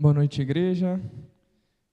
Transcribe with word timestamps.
Boa 0.00 0.14
noite, 0.14 0.40
igreja. 0.40 0.98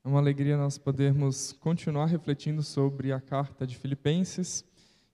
É 0.02 0.08
uma 0.08 0.20
alegria 0.20 0.56
nós 0.56 0.78
podermos 0.78 1.52
continuar 1.52 2.06
refletindo 2.06 2.64
sobre 2.64 3.12
a 3.12 3.20
carta 3.20 3.68
de 3.68 3.76
Filipenses. 3.76 4.64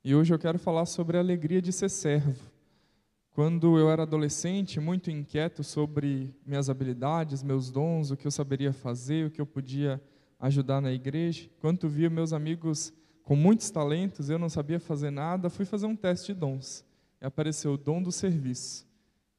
E 0.04 0.14
hoje 0.14 0.32
eu 0.32 0.38
quero 0.38 0.60
falar 0.60 0.86
sobre 0.86 1.18
a 1.18 1.20
alegria 1.20 1.60
de 1.60 1.74
ser 1.74 1.90
servo. 1.90 2.40
Quando 3.32 3.80
eu 3.80 3.90
era 3.90 4.04
adolescente, 4.04 4.80
muito 4.80 5.10
inquieto 5.10 5.64
sobre 5.64 6.36
minhas 6.46 6.70
habilidades, 6.70 7.42
meus 7.42 7.72
dons, 7.72 8.12
o 8.12 8.16
que 8.16 8.28
eu 8.28 8.32
saberia 8.32 8.72
fazer, 8.72 9.26
o 9.26 9.32
que 9.32 9.42
eu 9.42 9.46
podia 9.48 10.00
ajudar 10.40 10.80
na 10.80 10.92
igreja, 10.92 11.50
quando 11.60 11.90
via 11.90 12.12
meus 12.12 12.32
amigos 12.32 12.94
com 13.24 13.36
muitos 13.36 13.72
talentos, 13.72 14.30
eu 14.30 14.38
não 14.38 14.50
sabia 14.50 14.80
fazer 14.80 15.10
nada, 15.10 15.50
fui 15.50 15.66
fazer 15.66 15.88
um 15.88 15.96
teste 15.96 16.32
de 16.32 16.40
dons. 16.40 16.86
E 17.20 17.26
apareceu 17.26 17.74
o 17.74 17.78
dom 17.78 18.04
do 18.04 18.12
serviço. 18.12 18.86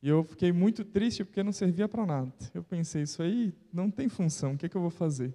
E 0.05 0.09
eu 0.11 0.23
fiquei 0.23 0.53
muito 0.53 0.85
triste 0.85 1.25
porque 1.25 1.43
não 1.43 1.51
servia 1.51 1.89
para 1.89 2.05
nada. 2.05 2.31
Eu 2.53 2.63
pensei, 2.63 3.05
isso 3.05 3.23
aí 3.23 3.55
não 3.73 3.91
tem 3.91 4.07
função, 4.07 4.53
o 4.53 4.59
que, 4.59 4.67
é 4.67 4.69
que 4.69 4.77
eu 4.77 4.81
vou 4.83 4.91
fazer? 4.91 5.33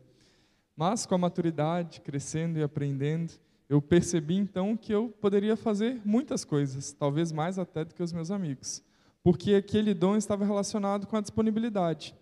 Mas 0.75 1.07
com 1.07 1.15
a 1.15 1.17
maturidade, 1.17 2.01
crescendo 2.01 2.59
e 2.59 2.61
aprendendo, 2.61 3.33
eu 3.67 3.81
percebi 3.81 4.35
então 4.35 4.77
que 4.77 4.93
eu 4.93 5.09
poderia 5.09 5.57
fazer 5.57 5.99
muitas 6.05 6.45
coisas, 6.45 6.93
talvez 6.93 7.31
mais 7.31 7.57
até 7.57 7.83
do 7.83 7.95
que 7.95 8.03
os 8.03 8.13
meus 8.13 8.29
amigos, 8.29 8.83
porque 9.23 9.55
aquele 9.55 9.91
dom 9.95 10.15
estava 10.15 10.45
relacionado 10.45 11.07
com 11.07 11.17
a 11.17 11.21
disponibilidade. 11.21 12.15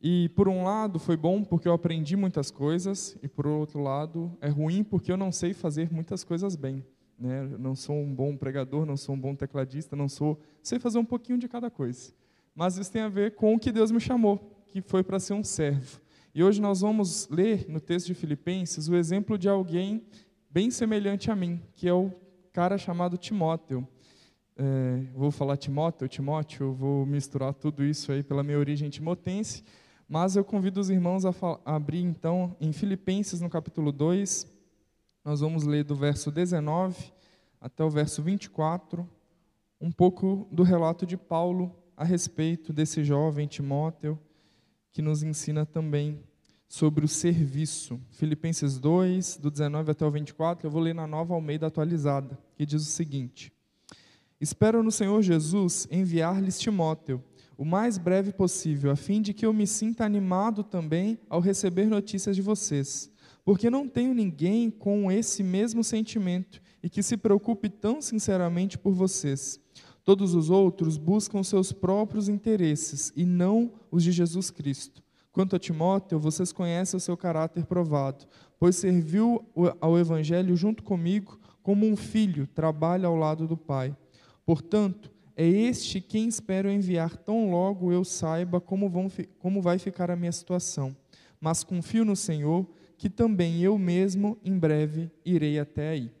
E 0.00 0.30
por 0.30 0.48
um 0.48 0.64
lado 0.64 0.98
foi 0.98 1.18
bom 1.18 1.44
porque 1.44 1.68
eu 1.68 1.74
aprendi 1.74 2.16
muitas 2.16 2.50
coisas, 2.50 3.14
e 3.22 3.28
por 3.28 3.46
outro 3.46 3.82
lado 3.82 4.34
é 4.40 4.48
ruim 4.48 4.82
porque 4.82 5.12
eu 5.12 5.18
não 5.18 5.30
sei 5.30 5.52
fazer 5.52 5.92
muitas 5.92 6.24
coisas 6.24 6.56
bem. 6.56 6.82
Né? 7.18 7.42
Não 7.58 7.74
sou 7.74 7.96
um 7.96 8.14
bom 8.14 8.36
pregador, 8.36 8.84
não 8.84 8.96
sou 8.96 9.14
um 9.14 9.20
bom 9.20 9.34
tecladista, 9.34 9.94
não 9.94 10.08
sou, 10.08 10.40
sei 10.62 10.78
fazer 10.78 10.98
um 10.98 11.04
pouquinho 11.04 11.38
de 11.38 11.48
cada 11.48 11.70
coisa. 11.70 12.12
Mas 12.54 12.76
isso 12.76 12.92
tem 12.92 13.02
a 13.02 13.08
ver 13.08 13.34
com 13.34 13.54
o 13.54 13.58
que 13.58 13.72
Deus 13.72 13.90
me 13.90 14.00
chamou, 14.00 14.62
que 14.66 14.80
foi 14.80 15.02
para 15.02 15.18
ser 15.18 15.34
um 15.34 15.42
servo. 15.42 16.00
E 16.34 16.42
hoje 16.42 16.60
nós 16.60 16.80
vamos 16.80 17.28
ler 17.28 17.66
no 17.68 17.80
texto 17.80 18.06
de 18.06 18.14
Filipenses 18.14 18.88
o 18.88 18.96
exemplo 18.96 19.38
de 19.38 19.48
alguém 19.48 20.02
bem 20.50 20.70
semelhante 20.70 21.30
a 21.30 21.36
mim, 21.36 21.60
que 21.72 21.88
é 21.88 21.92
o 21.92 22.12
cara 22.52 22.78
chamado 22.78 23.16
Timóteo. 23.16 23.86
É, 24.56 25.00
vou 25.14 25.32
falar 25.32 25.56
Timóteo, 25.56 26.08
Timóteo, 26.08 26.72
vou 26.72 27.04
misturar 27.04 27.52
tudo 27.54 27.84
isso 27.84 28.12
aí 28.12 28.22
pela 28.22 28.42
minha 28.42 28.58
origem 28.58 28.88
timotense, 28.88 29.64
mas 30.08 30.36
eu 30.36 30.44
convido 30.44 30.78
os 30.78 30.90
irmãos 30.90 31.24
a, 31.24 31.34
a 31.64 31.74
abrir 31.74 32.02
então 32.02 32.56
em 32.60 32.72
Filipenses 32.72 33.40
no 33.40 33.50
capítulo 33.50 33.90
2, 33.90 34.46
nós 35.24 35.40
vamos 35.40 35.64
ler 35.64 35.84
do 35.84 35.94
verso 35.94 36.30
19 36.30 37.12
até 37.58 37.82
o 37.82 37.88
verso 37.88 38.22
24, 38.22 39.08
um 39.80 39.90
pouco 39.90 40.46
do 40.52 40.62
relato 40.62 41.06
de 41.06 41.16
Paulo 41.16 41.74
a 41.96 42.04
respeito 42.04 42.74
desse 42.74 43.02
jovem 43.02 43.46
Timóteo, 43.46 44.18
que 44.92 45.00
nos 45.00 45.22
ensina 45.22 45.64
também 45.64 46.22
sobre 46.68 47.06
o 47.06 47.08
serviço. 47.08 47.98
Filipenses 48.10 48.78
2, 48.78 49.38
do 49.38 49.50
19 49.50 49.92
até 49.92 50.04
o 50.04 50.10
24, 50.10 50.66
eu 50.66 50.70
vou 50.70 50.82
ler 50.82 50.94
na 50.94 51.06
nova 51.06 51.32
Almeida 51.32 51.68
atualizada, 51.68 52.38
que 52.54 52.66
diz 52.66 52.82
o 52.82 52.90
seguinte: 52.90 53.50
Espero 54.38 54.82
no 54.82 54.92
Senhor 54.92 55.22
Jesus 55.22 55.88
enviar-lhes 55.90 56.60
Timóteo, 56.60 57.24
o 57.56 57.64
mais 57.64 57.96
breve 57.96 58.30
possível, 58.30 58.90
a 58.90 58.96
fim 58.96 59.22
de 59.22 59.32
que 59.32 59.46
eu 59.46 59.54
me 59.54 59.66
sinta 59.66 60.04
animado 60.04 60.62
também 60.62 61.18
ao 61.30 61.40
receber 61.40 61.86
notícias 61.86 62.36
de 62.36 62.42
vocês 62.42 63.13
porque 63.44 63.68
não 63.68 63.86
tenho 63.86 64.14
ninguém 64.14 64.70
com 64.70 65.12
esse 65.12 65.42
mesmo 65.42 65.84
sentimento 65.84 66.62
e 66.82 66.88
que 66.88 67.02
se 67.02 67.16
preocupe 67.16 67.68
tão 67.68 68.00
sinceramente 68.00 68.78
por 68.78 68.92
vocês. 68.92 69.60
Todos 70.02 70.34
os 70.34 70.50
outros 70.50 70.96
buscam 70.96 71.42
seus 71.42 71.72
próprios 71.72 72.28
interesses 72.28 73.12
e 73.14 73.24
não 73.24 73.72
os 73.90 74.02
de 74.02 74.12
Jesus 74.12 74.50
Cristo. 74.50 75.02
Quanto 75.32 75.56
a 75.56 75.58
Timóteo, 75.58 76.18
vocês 76.18 76.52
conhecem 76.52 76.96
o 76.96 77.00
seu 77.00 77.16
caráter 77.16 77.66
provado, 77.66 78.24
pois 78.58 78.76
serviu 78.76 79.44
ao 79.80 79.98
Evangelho 79.98 80.54
junto 80.54 80.82
comigo 80.82 81.38
como 81.62 81.86
um 81.86 81.96
filho 81.96 82.46
trabalha 82.46 83.08
ao 83.08 83.16
lado 83.16 83.48
do 83.48 83.56
Pai. 83.56 83.96
Portanto, 84.44 85.10
é 85.36 85.46
este 85.46 86.00
quem 86.00 86.28
espero 86.28 86.70
enviar 86.70 87.16
tão 87.16 87.50
logo 87.50 87.90
eu 87.90 88.04
saiba 88.04 88.60
como, 88.60 88.88
vão, 88.88 89.10
como 89.38 89.60
vai 89.60 89.78
ficar 89.78 90.10
a 90.10 90.16
minha 90.16 90.30
situação. 90.30 90.94
Mas 91.40 91.64
confio 91.64 92.04
no 92.04 92.14
Senhor 92.14 92.66
que 92.96 93.10
também 93.10 93.60
eu 93.60 93.78
mesmo 93.78 94.38
em 94.44 94.58
breve 94.58 95.10
irei 95.24 95.58
até 95.58 95.90
aí. 95.90 96.12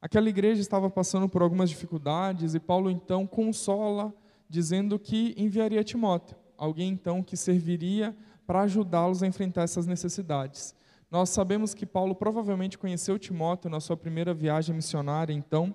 Aquela 0.00 0.28
igreja 0.28 0.60
estava 0.60 0.90
passando 0.90 1.28
por 1.28 1.40
algumas 1.40 1.70
dificuldades 1.70 2.54
e 2.54 2.60
Paulo 2.60 2.90
então 2.90 3.26
consola, 3.26 4.12
dizendo 4.48 4.98
que 4.98 5.34
enviaria 5.36 5.82
Timóteo, 5.82 6.36
alguém 6.58 6.90
então 6.90 7.22
que 7.22 7.36
serviria 7.36 8.14
para 8.46 8.60
ajudá-los 8.62 9.22
a 9.22 9.26
enfrentar 9.26 9.62
essas 9.62 9.86
necessidades. 9.86 10.74
Nós 11.10 11.30
sabemos 11.30 11.74
que 11.74 11.86
Paulo 11.86 12.14
provavelmente 12.14 12.76
conheceu 12.76 13.18
Timóteo 13.18 13.70
na 13.70 13.80
sua 13.80 13.96
primeira 13.96 14.34
viagem 14.34 14.74
missionária, 14.74 15.32
então, 15.32 15.74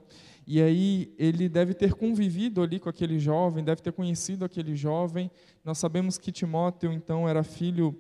e 0.52 0.60
aí 0.64 1.14
ele 1.16 1.48
deve 1.48 1.76
ter 1.76 1.94
convivido 1.94 2.64
ali 2.64 2.80
com 2.80 2.90
aquele 2.90 3.20
jovem, 3.20 3.64
deve 3.64 3.84
ter 3.84 3.92
conhecido 3.92 4.44
aquele 4.44 4.76
jovem. 4.76 5.30
Nós 5.64 5.78
sabemos 5.78 6.18
que 6.18 6.32
Timóteo, 6.32 6.92
então, 6.92 7.30
era 7.30 7.44
filho 7.44 7.96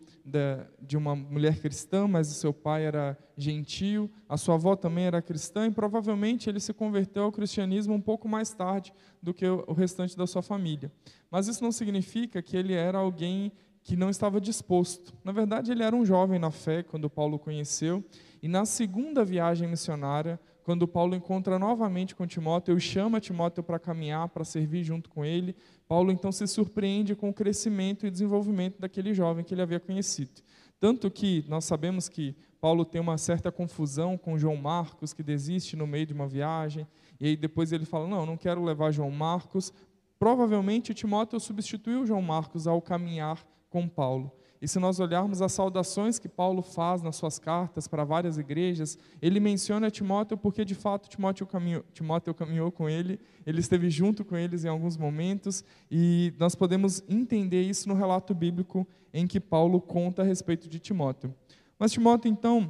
de 0.81 0.97
uma 0.97 1.15
mulher 1.15 1.59
cristã, 1.59 2.07
mas 2.07 2.31
o 2.31 2.33
seu 2.33 2.51
pai 2.51 2.85
era 2.85 3.15
gentio, 3.37 4.09
a 4.27 4.35
sua 4.35 4.55
avó 4.55 4.75
também 4.75 5.05
era 5.05 5.21
cristã, 5.21 5.67
e 5.67 5.71
provavelmente 5.71 6.49
ele 6.49 6.59
se 6.59 6.73
converteu 6.73 7.25
ao 7.25 7.31
cristianismo 7.31 7.93
um 7.93 8.01
pouco 8.01 8.27
mais 8.27 8.51
tarde 8.51 8.91
do 9.21 9.31
que 9.31 9.45
o 9.45 9.71
restante 9.73 10.17
da 10.17 10.25
sua 10.25 10.41
família. 10.41 10.91
Mas 11.29 11.47
isso 11.47 11.63
não 11.63 11.71
significa 11.71 12.41
que 12.41 12.57
ele 12.57 12.73
era 12.73 12.97
alguém 12.97 13.51
que 13.83 13.95
não 13.95 14.09
estava 14.09 14.41
disposto. 14.41 15.13
Na 15.23 15.31
verdade, 15.31 15.71
ele 15.71 15.83
era 15.83 15.95
um 15.95 16.03
jovem 16.03 16.39
na 16.39 16.49
fé 16.49 16.81
quando 16.81 17.11
Paulo 17.11 17.35
o 17.35 17.39
conheceu, 17.39 18.03
e 18.41 18.47
na 18.47 18.65
segunda 18.65 19.23
viagem 19.23 19.67
missionária, 19.67 20.39
quando 20.69 20.87
Paulo 20.87 21.15
encontra 21.15 21.57
novamente 21.57 22.13
com 22.13 22.27
Timóteo, 22.27 22.77
e 22.77 22.79
chama 22.79 23.19
Timóteo 23.19 23.63
para 23.63 23.79
caminhar, 23.79 24.29
para 24.29 24.45
servir 24.45 24.83
junto 24.83 25.09
com 25.09 25.25
ele. 25.25 25.55
Paulo 25.87 26.11
então 26.11 26.31
se 26.31 26.45
surpreende 26.45 27.15
com 27.15 27.29
o 27.29 27.33
crescimento 27.33 28.05
e 28.05 28.11
desenvolvimento 28.11 28.79
daquele 28.79 29.11
jovem 29.11 29.43
que 29.43 29.51
ele 29.51 29.63
havia 29.63 29.79
conhecido. 29.79 30.43
Tanto 30.79 31.09
que 31.09 31.43
nós 31.47 31.65
sabemos 31.65 32.07
que 32.07 32.35
Paulo 32.61 32.85
tem 32.85 33.01
uma 33.01 33.17
certa 33.17 33.51
confusão 33.51 34.15
com 34.15 34.37
João 34.37 34.57
Marcos, 34.57 35.11
que 35.11 35.23
desiste 35.23 35.75
no 35.75 35.87
meio 35.87 36.05
de 36.05 36.13
uma 36.13 36.27
viagem, 36.27 36.85
e 37.19 37.25
aí 37.25 37.35
depois 37.35 37.71
ele 37.71 37.85
fala: 37.85 38.07
Não, 38.07 38.23
não 38.23 38.37
quero 38.37 38.63
levar 38.63 38.91
João 38.91 39.09
Marcos. 39.09 39.73
Provavelmente 40.19 40.93
Timóteo 40.93 41.39
substituiu 41.39 42.05
João 42.05 42.21
Marcos 42.21 42.67
ao 42.67 42.79
caminhar 42.79 43.43
com 43.71 43.89
Paulo. 43.89 44.31
E 44.61 44.67
se 44.67 44.77
nós 44.77 44.99
olharmos 44.99 45.41
as 45.41 45.53
saudações 45.53 46.19
que 46.19 46.27
Paulo 46.27 46.61
faz 46.61 47.01
nas 47.01 47.15
suas 47.15 47.39
cartas 47.39 47.87
para 47.87 48.03
várias 48.03 48.37
igrejas, 48.37 48.97
ele 49.21 49.39
menciona 49.39 49.89
Timóteo 49.89 50.37
porque 50.37 50.65
de 50.65 50.75
fato 50.75 51.07
Timóteo 51.07 51.47
caminhou, 51.47 51.83
Timóteo 51.93 52.33
caminhou 52.33 52.69
com 52.69 52.89
ele, 52.89 53.19
ele 53.45 53.61
esteve 53.61 53.89
junto 53.89 54.25
com 54.25 54.35
eles 54.35 54.65
em 54.65 54.67
alguns 54.67 54.97
momentos, 54.97 55.63
e 55.89 56.33
nós 56.37 56.55
podemos 56.55 57.01
entender 57.07 57.61
isso 57.61 57.87
no 57.87 57.95
relato 57.95 58.35
bíblico 58.35 58.85
em 59.13 59.25
que 59.25 59.39
Paulo 59.39 59.79
conta 59.79 60.23
a 60.23 60.25
respeito 60.25 60.67
de 60.67 60.77
Timóteo. 60.77 61.33
Mas 61.77 61.93
Timóteo, 61.93 62.29
então, 62.29 62.69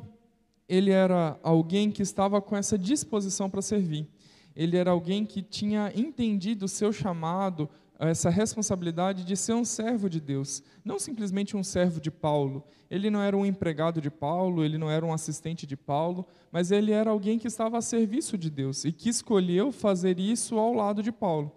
ele 0.67 0.91
era 0.91 1.39
alguém 1.41 1.89
que 1.89 2.03
estava 2.03 2.39
com 2.39 2.55
essa 2.55 2.77
disposição 2.77 3.49
para 3.49 3.63
servir. 3.63 4.07
Ele 4.55 4.77
era 4.77 4.91
alguém 4.91 5.25
que 5.25 5.41
tinha 5.41 5.91
entendido 5.95 6.65
o 6.65 6.69
seu 6.69 6.93
chamado 6.93 7.67
essa 8.07 8.29
responsabilidade 8.29 9.25
de 9.25 9.35
ser 9.35 9.53
um 9.53 9.65
servo 9.65 10.09
de 10.09 10.21
Deus, 10.21 10.63
não 10.85 10.97
simplesmente 10.97 11.57
um 11.57 11.63
servo 11.63 11.99
de 11.99 12.09
Paulo. 12.09 12.63
Ele 12.89 13.09
não 13.09 13.21
era 13.21 13.35
um 13.35 13.45
empregado 13.45 13.99
de 13.99 14.09
Paulo, 14.09 14.63
ele 14.63 14.77
não 14.77 14.89
era 14.89 15.05
um 15.05 15.11
assistente 15.11 15.67
de 15.67 15.75
Paulo, 15.75 16.25
mas 16.51 16.71
ele 16.71 16.93
era 16.93 17.11
alguém 17.11 17.37
que 17.37 17.47
estava 17.47 17.77
a 17.77 17.81
serviço 17.81 18.37
de 18.37 18.49
Deus 18.49 18.85
e 18.85 18.93
que 18.93 19.09
escolheu 19.09 19.71
fazer 19.71 20.17
isso 20.17 20.57
ao 20.57 20.73
lado 20.73 21.03
de 21.03 21.11
Paulo. 21.11 21.51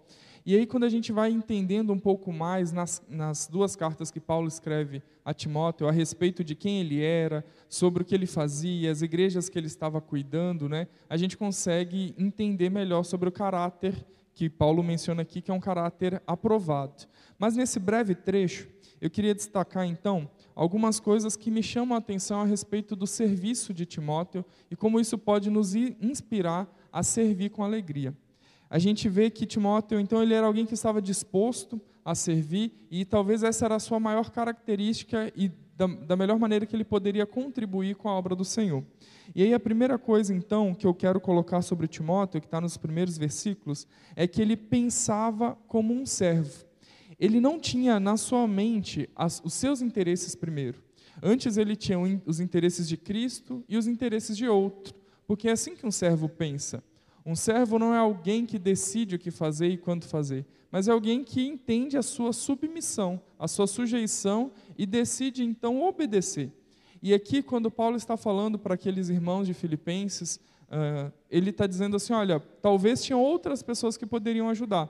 E 0.45 0.57
aí, 0.57 0.67
quando 0.67 0.83
a 0.83 0.89
gente 0.89 1.13
vai 1.13 1.31
entendendo 1.31 1.93
um 1.93 1.99
pouco 1.99 2.33
mais 2.33 2.73
nas, 2.73 3.01
nas 3.07 3.47
duas 3.47 3.77
cartas 3.77 4.11
que 4.11 4.19
Paulo 4.19 4.45
escreve 4.49 5.01
a 5.23 5.33
Timóteo 5.33 5.87
a 5.87 5.91
respeito 5.91 6.43
de 6.43 6.53
quem 6.53 6.81
ele 6.81 7.01
era, 7.01 7.45
sobre 7.69 8.03
o 8.03 8.05
que 8.05 8.13
ele 8.13 8.27
fazia, 8.27 8.91
as 8.91 9.01
igrejas 9.01 9.47
que 9.47 9.57
ele 9.57 9.67
estava 9.67 10.01
cuidando, 10.01 10.67
né, 10.67 10.89
a 11.09 11.15
gente 11.15 11.37
consegue 11.37 12.13
entender 12.17 12.69
melhor 12.69 13.03
sobre 13.03 13.29
o 13.29 13.31
caráter 13.31 14.05
que 14.33 14.49
Paulo 14.49 14.83
menciona 14.83 15.21
aqui, 15.21 15.41
que 15.41 15.51
é 15.51 15.53
um 15.53 15.59
caráter 15.59 16.21
aprovado. 16.25 17.05
Mas 17.37 17.55
nesse 17.55 17.79
breve 17.79 18.15
trecho, 18.15 18.67
eu 18.99 19.09
queria 19.09 19.35
destacar 19.35 19.85
então 19.85 20.29
algumas 20.55 20.99
coisas 20.99 21.35
que 21.35 21.51
me 21.51 21.61
chamam 21.61 21.95
a 21.95 21.99
atenção 21.99 22.41
a 22.41 22.45
respeito 22.45 22.95
do 22.95 23.05
serviço 23.05 23.73
de 23.73 23.85
Timóteo 23.85 24.45
e 24.71 24.75
como 24.75 24.99
isso 24.99 25.17
pode 25.17 25.49
nos 25.49 25.75
inspirar 25.75 26.73
a 26.91 27.03
servir 27.03 27.49
com 27.49 27.63
alegria. 27.63 28.15
A 28.69 28.79
gente 28.79 29.07
vê 29.07 29.29
que 29.29 29.45
Timóteo, 29.45 29.99
então, 29.99 30.23
ele 30.23 30.33
era 30.33 30.47
alguém 30.47 30.65
que 30.65 30.73
estava 30.73 31.01
disposto 31.01 31.79
a 32.03 32.15
servir 32.15 32.71
e 32.89 33.05
talvez 33.05 33.43
essa 33.43 33.65
era 33.65 33.75
a 33.75 33.79
sua 33.79 33.99
maior 33.99 34.31
característica 34.31 35.31
e 35.35 35.51
da, 35.87 36.05
da 36.05 36.15
melhor 36.15 36.39
maneira 36.39 36.65
que 36.65 36.75
ele 36.75 36.83
poderia 36.83 37.25
contribuir 37.25 37.95
com 37.95 38.09
a 38.09 38.13
obra 38.13 38.35
do 38.35 38.45
Senhor. 38.45 38.83
E 39.35 39.43
aí 39.43 39.53
a 39.53 39.59
primeira 39.59 39.97
coisa, 39.97 40.33
então, 40.33 40.73
que 40.73 40.85
eu 40.85 40.93
quero 40.93 41.19
colocar 41.19 41.61
sobre 41.61 41.87
Timóteo, 41.87 42.41
que 42.41 42.47
está 42.47 42.61
nos 42.61 42.77
primeiros 42.77 43.17
versículos, 43.17 43.87
é 44.15 44.27
que 44.27 44.41
ele 44.41 44.55
pensava 44.55 45.57
como 45.67 45.93
um 45.93 46.05
servo. 46.05 46.65
ele 47.19 47.39
não 47.39 47.59
tinha 47.59 47.99
na 47.99 48.17
sua 48.17 48.47
mente 48.47 49.09
as, 49.15 49.41
os 49.45 49.53
seus 49.53 49.81
interesses 49.81 50.35
primeiro. 50.35 50.81
Antes 51.21 51.57
ele 51.57 51.75
tinha 51.75 51.99
os 52.25 52.39
interesses 52.39 52.87
de 52.87 52.97
Cristo 52.97 53.63
e 53.69 53.77
os 53.77 53.87
interesses 53.87 54.35
de 54.35 54.47
outro, 54.47 54.95
porque 55.27 55.47
é 55.47 55.51
assim 55.51 55.75
que 55.75 55.85
um 55.85 55.91
servo 55.91 56.27
pensa. 56.27 56.83
Um 57.25 57.35
servo 57.35 57.79
não 57.79 57.93
é 57.93 57.97
alguém 57.97 58.45
que 58.45 58.59
decide 58.59 59.15
o 59.15 59.19
que 59.19 59.31
fazer 59.31 59.67
e 59.67 59.77
quando 59.77 60.05
fazer, 60.05 60.45
mas 60.73 60.87
é 60.87 60.91
alguém 60.91 61.23
que 61.23 61.45
entende 61.45 61.95
a 61.99 62.01
sua 62.01 62.33
submissão, 62.33 63.21
a 63.37 63.47
sua 63.47 63.67
sujeição 63.67 64.51
e 64.75 64.87
decide 64.87 65.43
então 65.43 65.83
obedecer. 65.83 66.51
E 66.99 67.13
aqui, 67.13 67.43
quando 67.43 67.69
Paulo 67.69 67.95
está 67.95 68.17
falando 68.17 68.57
para 68.57 68.73
aqueles 68.73 69.07
irmãos 69.07 69.45
de 69.45 69.53
Filipenses, 69.53 70.37
uh, 70.37 71.13
ele 71.29 71.51
está 71.51 71.67
dizendo 71.67 71.95
assim: 71.95 72.13
olha, 72.13 72.39
talvez 72.59 73.03
tinham 73.03 73.21
outras 73.21 73.61
pessoas 73.61 73.97
que 73.97 74.05
poderiam 74.07 74.49
ajudar. 74.49 74.89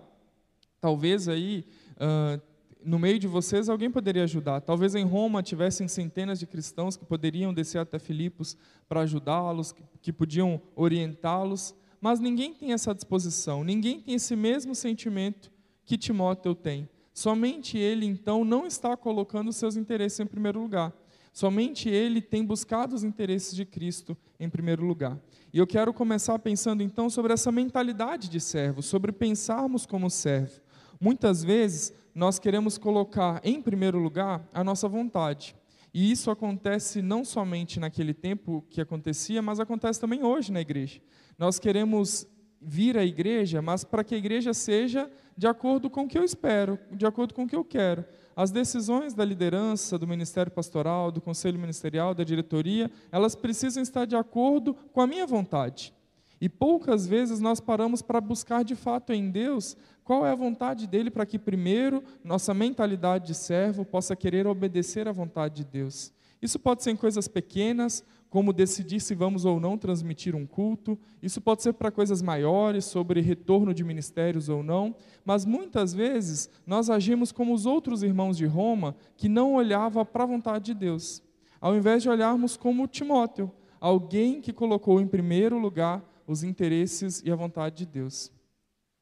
Talvez 0.80 1.28
aí, 1.28 1.66
uh, 1.98 2.42
no 2.82 2.98
meio 2.98 3.20
de 3.20 3.28
vocês, 3.28 3.68
alguém 3.68 3.92
poderia 3.92 4.24
ajudar. 4.24 4.62
Talvez 4.62 4.96
em 4.96 5.04
Roma 5.04 5.44
tivessem 5.44 5.90
centenas 5.90 6.40
de 6.40 6.48
cristãos 6.48 6.96
que 6.96 7.04
poderiam 7.04 7.54
descer 7.54 7.80
até 7.80 8.00
Filipos 8.00 8.56
para 8.88 9.02
ajudá-los, 9.02 9.74
que, 9.74 9.84
que 10.02 10.14
podiam 10.14 10.62
orientá-los, 10.78 11.76
mas 12.00 12.22
ninguém 12.22 12.54
tem 12.54 12.72
essa 12.72 12.96
disposição, 12.96 13.66
ninguém 13.66 14.00
tem 14.00 14.16
esse 14.16 14.34
mesmo 14.34 14.74
sentimento 14.74 15.52
que 15.86 15.98
Timóteo 15.98 16.56
tem. 16.56 16.90
Somente 17.14 17.78
ele, 17.78 18.06
então, 18.06 18.44
não 18.44 18.66
está 18.66 18.98
colocando 18.98 19.54
seus 19.54 19.76
interesses 19.76 20.20
em 20.20 20.26
primeiro 20.26 20.60
lugar. 20.60 20.94
Somente 21.32 21.90
ele 21.90 22.22
tem 22.22 22.46
buscado 22.46 22.96
os 22.96 23.04
interesses 23.04 23.56
de 23.56 23.66
Cristo 23.66 24.16
em 24.40 24.50
primeiro 24.50 24.86
lugar. 24.86 25.20
E 25.52 25.58
eu 25.58 25.66
quero 25.66 25.94
começar 25.94 26.38
pensando 26.40 26.84
então 26.84 27.10
sobre 27.10 27.34
essa 27.34 27.52
mentalidade 27.52 28.30
de 28.30 28.40
servo, 28.40 28.84
sobre 28.84 29.12
pensarmos 29.12 29.86
como 29.86 30.10
servo. 30.10 30.62
Muitas 31.00 31.44
vezes 31.44 31.92
nós 32.14 32.38
queremos 32.38 32.78
colocar 32.78 33.42
em 33.44 33.62
primeiro 33.62 33.98
lugar 33.98 34.48
a 34.54 34.64
nossa 34.64 34.88
vontade. 34.88 35.56
E 35.94 36.12
isso 36.12 36.32
acontece 36.32 37.02
não 37.02 37.24
somente 37.24 37.80
naquele 37.80 38.14
tempo 38.14 38.64
que 38.70 38.82
acontecia, 38.82 39.42
mas 39.42 39.60
acontece 39.60 40.00
também 40.00 40.24
hoje 40.24 40.52
na 40.52 40.62
igreja. 40.62 41.00
Nós 41.38 41.60
queremos 41.60 42.28
vir 42.65 42.98
à 42.98 43.04
igreja, 43.04 43.62
mas 43.62 43.83
para 43.83 44.04
que 44.04 44.15
a 44.15 44.18
igreja 44.18 44.54
seja 44.54 45.10
de 45.38 45.48
acordo 45.48 45.89
com 45.89 46.04
o 46.04 46.07
que 46.07 46.18
eu 46.18 46.24
espero, 46.24 46.80
de 46.92 47.06
acordo 47.06 47.33
com 47.33 47.44
o 47.44 47.48
que 47.48 47.56
eu 47.56 47.63
quero. 47.63 48.06
As 48.36 48.51
decisões 48.51 49.13
da 49.13 49.24
liderança, 49.24 49.98
do 49.98 50.07
ministério 50.07 50.51
pastoral, 50.51 51.12
do 51.12 51.21
conselho 51.21 51.60
ministerial, 51.60 52.15
da 52.15 52.24
diretoria, 52.24 52.89
elas 53.12 53.36
precisam 53.36 53.83
estar 53.83 54.06
de 54.06 54.15
acordo 54.15 54.74
com 54.92 55.01
a 55.01 55.07
minha 55.07 55.27
vontade. 55.27 55.94
E 56.42 56.50
poucas 56.50 57.07
vezes 57.07 57.39
nós 57.39 57.60
paramos 57.60 58.01
para 58.01 58.19
buscar 58.19 58.63
de 58.63 58.75
fato 58.75 59.13
em 59.13 59.30
Deus 59.30 59.77
qual 60.04 60.25
é 60.25 60.31
a 60.31 60.36
vontade 60.36 60.88
dele 60.88 61.10
para 61.10 61.25
que, 61.25 61.39
primeiro, 61.39 62.04
nossa 62.24 62.54
mentalidade 62.54 63.27
de 63.27 63.36
servo 63.36 63.86
possa 63.86 64.15
querer 64.15 64.45
obedecer 64.45 65.07
à 65.07 65.12
vontade 65.12 65.56
de 65.56 65.63
Deus. 65.63 66.12
Isso 66.42 66.60
pode 66.60 66.83
ser 66.83 66.92
em 66.92 66.95
coisas 66.98 67.30
pequenas, 67.30 68.04
como 68.34 68.52
decidir 68.52 69.00
se 69.00 69.14
vamos 69.14 69.46
ou 69.46 69.60
não 69.60 69.78
transmitir 69.78 70.36
um 70.36 70.44
culto. 70.44 70.98
Isso 71.22 71.40
pode 71.40 71.62
ser 71.62 71.72
para 71.74 71.92
coisas 71.92 72.20
maiores, 72.20 72.84
sobre 72.84 73.22
retorno 73.22 73.76
de 73.76 73.84
ministérios 73.84 74.50
ou 74.50 74.64
não. 74.64 74.96
Mas 75.24 75.46
muitas 75.46 75.94
vezes 75.94 76.50
nós 76.66 76.90
agimos 76.90 77.32
como 77.32 77.54
os 77.54 77.68
outros 77.68 78.02
irmãos 78.02 78.36
de 78.36 78.48
Roma, 78.48 78.96
que 79.16 79.30
não 79.30 79.54
olhavam 79.54 80.04
para 80.04 80.24
a 80.24 80.26
vontade 80.26 80.66
de 80.66 80.74
Deus. 80.74 81.22
Ao 81.62 81.76
invés 81.76 82.02
de 82.02 82.10
olharmos 82.10 82.58
como 82.58 82.88
Timóteo, 82.88 83.52
alguém 83.80 84.42
que 84.42 84.52
colocou 84.52 85.00
em 85.00 85.06
primeiro 85.06 85.60
lugar 85.60 86.04
os 86.26 86.44
interesses 86.44 87.22
e 87.24 87.32
a 87.32 87.36
vontade 87.36 87.76
de 87.76 87.86
Deus. 87.86 88.32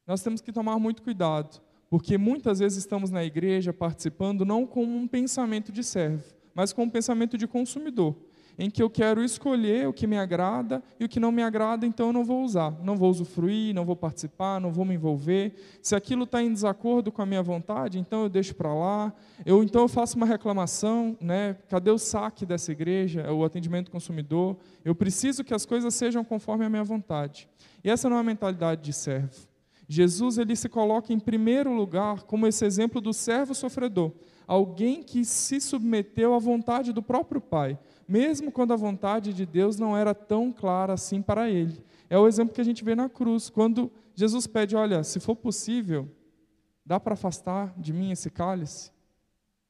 Nós 0.06 0.22
temos 0.22 0.42
que 0.42 0.52
tomar 0.52 0.78
muito 0.78 1.02
cuidado, 1.02 1.62
porque 1.90 2.18
muitas 2.18 2.60
vezes 2.60 2.80
estamos 2.80 3.10
na 3.10 3.24
igreja 3.24 3.72
participando 3.72 4.44
não 4.44 4.68
com 4.68 4.84
um 4.84 5.08
pensamento 5.08 5.72
de 5.72 5.86
servo, 5.86 6.36
mas 6.54 6.74
com 6.74 6.84
um 6.84 6.90
pensamento 6.90 7.38
de 7.38 7.48
consumidor 7.48 8.14
em 8.58 8.70
que 8.70 8.82
eu 8.82 8.90
quero 8.90 9.24
escolher 9.24 9.88
o 9.88 9.94
que 9.94 10.06
me 10.06 10.18
agrada 10.18 10.84
e 11.00 11.06
o 11.06 11.10
que 11.10 11.20
não 11.20 11.32
me 11.32 11.42
agrada, 11.42 11.86
então 11.86 12.08
eu 12.08 12.14
não 12.14 12.24
vou 12.24 12.44
usar, 12.44 12.72
não 12.84 12.96
vou 12.96 13.10
usufruir, 13.10 13.74
não 13.74 13.86
vou 13.86 13.96
participar, 13.96 14.60
não 14.60 14.72
vou 14.72 14.86
me 14.86 14.96
envolver. 14.96 15.54
Se 15.82 15.96
aquilo 15.96 16.24
está 16.24 16.42
em 16.42 16.52
desacordo 16.52 17.12
com 17.12 17.22
a 17.22 17.26
minha 17.26 17.42
vontade, 17.42 18.00
então 18.00 18.24
eu 18.24 18.30
deixo 18.30 18.56
para 18.56 18.74
lá. 18.74 19.14
Eu 19.46 19.64
então 19.64 19.82
eu 19.82 19.88
faço 19.88 20.18
uma 20.18 20.26
reclamação, 20.26 21.18
né? 21.20 21.58
Cadê 21.70 21.92
o 21.92 21.98
saque 21.98 22.46
dessa 22.46 22.72
igreja? 22.72 23.22
É 23.22 23.32
o 23.32 23.44
atendimento 23.44 23.90
consumidor. 23.92 24.58
Eu 24.84 24.94
preciso 24.94 25.44
que 25.44 25.54
as 25.54 25.66
coisas 25.66 25.94
sejam 25.94 26.24
conforme 26.24 26.66
a 26.66 26.70
minha 26.70 26.84
vontade. 26.84 27.48
E 27.84 27.90
essa 27.90 28.10
não 28.10 28.18
é 28.18 28.20
a 28.20 28.24
mentalidade 28.24 28.82
de 28.82 28.94
servo. 28.94 29.52
Jesus 29.92 30.38
ele 30.38 30.56
se 30.56 30.70
coloca 30.70 31.12
em 31.12 31.20
primeiro 31.20 31.74
lugar 31.74 32.24
como 32.24 32.48
esse 32.48 32.64
exemplo 32.64 33.02
do 33.02 33.12
servo 33.12 33.54
sofredor, 33.54 34.14
alguém 34.48 35.04
que 35.04 35.26
se 35.26 35.60
submeteu 35.60 36.34
à 36.34 36.40
vontade 36.40 36.94
do 36.94 37.04
próprio 37.04 37.42
Pai, 37.42 37.78
mesmo 38.12 38.52
quando 38.52 38.74
a 38.74 38.76
vontade 38.76 39.34
de 39.34 39.46
Deus 39.46 39.80
não 39.80 39.96
era 39.96 40.14
tão 40.14 40.52
clara 40.52 40.92
assim 40.92 41.22
para 41.22 41.50
ele. 41.50 41.82
É 42.10 42.18
o 42.18 42.28
exemplo 42.28 42.54
que 42.54 42.60
a 42.60 42.66
gente 42.66 42.84
vê 42.84 42.94
na 42.94 43.08
cruz, 43.08 43.50
quando 43.50 43.90
Jesus 44.14 44.46
pede: 44.46 44.76
Olha, 44.76 45.02
se 45.02 45.18
for 45.18 45.34
possível, 45.34 46.10
dá 46.86 47.00
para 47.00 47.14
afastar 47.14 47.74
de 47.78 47.94
mim 47.94 48.12
esse 48.12 48.30
cálice? 48.30 48.92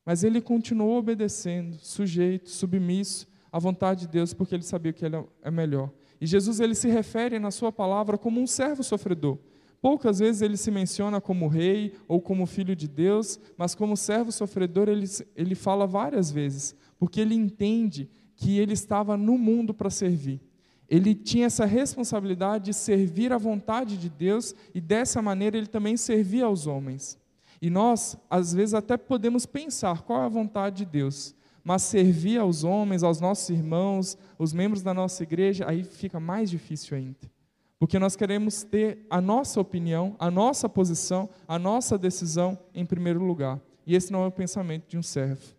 Mas 0.03 0.23
ele 0.23 0.41
continuou 0.41 0.97
obedecendo, 0.97 1.77
sujeito, 1.77 2.49
submisso 2.49 3.27
à 3.51 3.59
vontade 3.59 4.01
de 4.01 4.07
Deus, 4.07 4.33
porque 4.33 4.55
ele 4.55 4.63
sabia 4.63 4.91
que 4.91 5.05
ele 5.05 5.23
é 5.43 5.51
melhor. 5.51 5.91
E 6.19 6.25
Jesus 6.25 6.59
ele 6.59 6.73
se 6.73 6.89
refere 6.89 7.37
na 7.37 7.51
sua 7.51 7.71
palavra 7.71 8.17
como 8.17 8.41
um 8.41 8.47
servo 8.47 8.83
sofredor. 8.83 9.37
Poucas 9.79 10.17
vezes 10.17 10.41
ele 10.41 10.57
se 10.57 10.71
menciona 10.71 11.21
como 11.21 11.47
rei 11.47 11.93
ou 12.07 12.19
como 12.19 12.47
filho 12.47 12.75
de 12.75 12.87
Deus, 12.87 13.39
mas 13.55 13.75
como 13.75 13.95
servo 13.95 14.31
sofredor 14.31 14.89
ele, 14.89 15.05
ele 15.35 15.53
fala 15.53 15.85
várias 15.85 16.31
vezes, 16.31 16.75
porque 16.97 17.21
ele 17.21 17.35
entende 17.35 18.09
que 18.35 18.59
ele 18.59 18.73
estava 18.73 19.15
no 19.15 19.37
mundo 19.37 19.73
para 19.73 19.89
servir. 19.89 20.41
Ele 20.89 21.15
tinha 21.15 21.45
essa 21.45 21.65
responsabilidade 21.65 22.65
de 22.65 22.73
servir 22.73 23.31
à 23.31 23.37
vontade 23.37 23.95
de 23.95 24.09
Deus 24.09 24.53
e 24.75 24.81
dessa 24.81 25.21
maneira 25.21 25.57
ele 25.57 25.67
também 25.67 25.95
servia 25.95 26.45
aos 26.45 26.67
homens. 26.67 27.17
E 27.61 27.69
nós, 27.69 28.17
às 28.29 28.53
vezes, 28.53 28.73
até 28.73 28.97
podemos 28.97 29.45
pensar 29.45 30.01
qual 30.01 30.23
é 30.23 30.25
a 30.25 30.29
vontade 30.29 30.77
de 30.77 30.85
Deus, 30.85 31.35
mas 31.63 31.83
servir 31.83 32.39
aos 32.39 32.63
homens, 32.63 33.03
aos 33.03 33.21
nossos 33.21 33.49
irmãos, 33.49 34.17
os 34.37 34.51
membros 34.51 34.81
da 34.81 34.93
nossa 34.93 35.23
igreja, 35.23 35.65
aí 35.67 35.83
fica 35.83 36.19
mais 36.19 36.49
difícil 36.49 36.97
ainda. 36.97 37.31
Porque 37.79 37.97
nós 37.97 38.15
queremos 38.15 38.63
ter 38.63 39.05
a 39.09 39.21
nossa 39.21 39.61
opinião, 39.61 40.15
a 40.19 40.29
nossa 40.29 40.67
posição, 40.67 41.29
a 41.47 41.57
nossa 41.57 41.97
decisão 41.97 42.59
em 42.75 42.85
primeiro 42.85 43.23
lugar. 43.23 43.61
E 43.87 43.95
esse 43.95 44.11
não 44.11 44.23
é 44.23 44.27
o 44.27 44.31
pensamento 44.31 44.89
de 44.89 44.97
um 44.97 45.03
servo. 45.03 45.55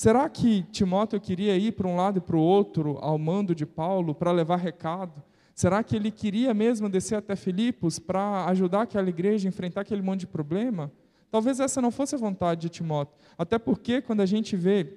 Será 0.00 0.30
que 0.30 0.62
Timóteo 0.72 1.20
queria 1.20 1.54
ir 1.58 1.72
para 1.72 1.86
um 1.86 1.94
lado 1.94 2.16
e 2.16 2.20
para 2.22 2.34
o 2.34 2.40
outro 2.40 2.96
ao 3.02 3.18
mando 3.18 3.54
de 3.54 3.66
Paulo 3.66 4.14
para 4.14 4.32
levar 4.32 4.56
recado? 4.56 5.22
Será 5.54 5.84
que 5.84 5.94
ele 5.94 6.10
queria 6.10 6.54
mesmo 6.54 6.88
descer 6.88 7.16
até 7.16 7.36
Filipos 7.36 7.98
para 7.98 8.46
ajudar 8.46 8.80
aquela 8.80 9.10
igreja 9.10 9.46
a 9.46 9.50
enfrentar 9.50 9.82
aquele 9.82 10.00
monte 10.00 10.20
de 10.20 10.26
problema? 10.26 10.90
Talvez 11.30 11.60
essa 11.60 11.82
não 11.82 11.90
fosse 11.90 12.14
a 12.14 12.18
vontade 12.18 12.62
de 12.62 12.70
Timóteo. 12.70 13.14
Até 13.36 13.58
porque, 13.58 14.00
quando 14.00 14.22
a 14.22 14.26
gente 14.26 14.56
vê 14.56 14.90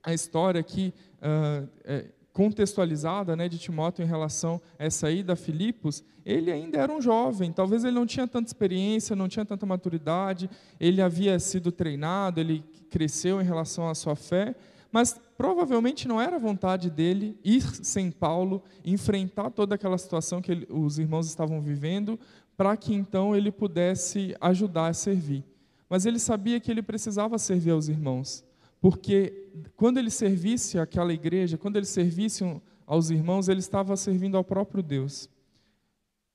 a 0.00 0.14
história 0.14 0.60
aqui 0.60 0.94
uh, 1.16 1.68
é, 1.82 2.04
contextualizada 2.32 3.34
né, 3.34 3.48
de 3.48 3.58
Timóteo 3.58 4.04
em 4.04 4.06
relação 4.06 4.62
a 4.78 4.84
essa 4.84 5.10
ida 5.10 5.32
a 5.32 5.36
Filipos, 5.36 6.04
ele 6.24 6.52
ainda 6.52 6.78
era 6.78 6.92
um 6.92 7.00
jovem, 7.00 7.52
talvez 7.52 7.82
ele 7.82 7.96
não 7.96 8.06
tinha 8.06 8.28
tanta 8.28 8.48
experiência, 8.48 9.16
não 9.16 9.26
tinha 9.26 9.44
tanta 9.44 9.66
maturidade, 9.66 10.48
ele 10.78 11.02
havia 11.02 11.40
sido 11.40 11.72
treinado, 11.72 12.38
ele 12.38 12.64
cresceu 12.94 13.40
em 13.40 13.44
relação 13.44 13.88
à 13.88 13.94
sua 13.94 14.14
fé, 14.14 14.54
mas 14.92 15.20
provavelmente 15.36 16.06
não 16.06 16.20
era 16.20 16.38
vontade 16.38 16.88
dele 16.88 17.36
ir 17.42 17.60
sem 17.84 18.08
Paulo, 18.08 18.62
enfrentar 18.84 19.50
toda 19.50 19.74
aquela 19.74 19.98
situação 19.98 20.40
que 20.40 20.52
ele, 20.52 20.66
os 20.70 20.96
irmãos 20.96 21.26
estavam 21.26 21.60
vivendo, 21.60 22.16
para 22.56 22.76
que 22.76 22.94
então 22.94 23.34
ele 23.34 23.50
pudesse 23.50 24.36
ajudar 24.40 24.86
a 24.86 24.94
servir. 24.94 25.42
Mas 25.90 26.06
ele 26.06 26.20
sabia 26.20 26.60
que 26.60 26.70
ele 26.70 26.82
precisava 26.82 27.36
servir 27.36 27.72
aos 27.72 27.88
irmãos, 27.88 28.44
porque 28.80 29.50
quando 29.74 29.98
ele 29.98 30.10
servisse 30.10 30.78
àquela 30.78 31.12
igreja, 31.12 31.58
quando 31.58 31.74
ele 31.74 31.86
servisse 31.86 32.44
aos 32.86 33.10
irmãos, 33.10 33.48
ele 33.48 33.58
estava 33.58 33.96
servindo 33.96 34.36
ao 34.36 34.44
próprio 34.44 34.84
Deus. 34.84 35.28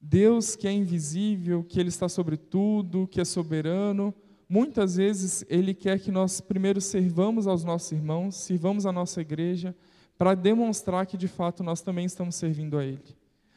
Deus 0.02 0.58
que 0.58 0.68
é 0.68 0.74
invisível, 0.74 1.64
que 1.64 1.80
ele 1.80 1.88
está 1.88 2.10
sobre 2.10 2.36
tudo, 2.36 3.08
que 3.08 3.22
é 3.22 3.26
soberano, 3.26 4.14
muitas 4.50 4.96
vezes 4.96 5.46
Ele 5.48 5.74
quer 5.76 6.00
que 6.00 6.12
nós 6.12 6.42
primeiro 6.42 6.82
servamos 6.82 7.46
aos 7.46 7.64
nossos 7.64 7.92
irmãos, 7.92 8.36
sirvamos 8.36 8.88
a 8.88 8.92
nossa 8.92 9.22
igreja, 9.22 9.76
para 10.18 10.34
demonstrar 10.34 11.06
que 11.06 11.16
de 11.16 11.28
fato 11.28 11.64
nós 11.64 11.82
também 11.82 12.06
estamos 12.06 12.36
servindo 12.36 12.78
a 12.78 12.84
Ele. 12.84 13.16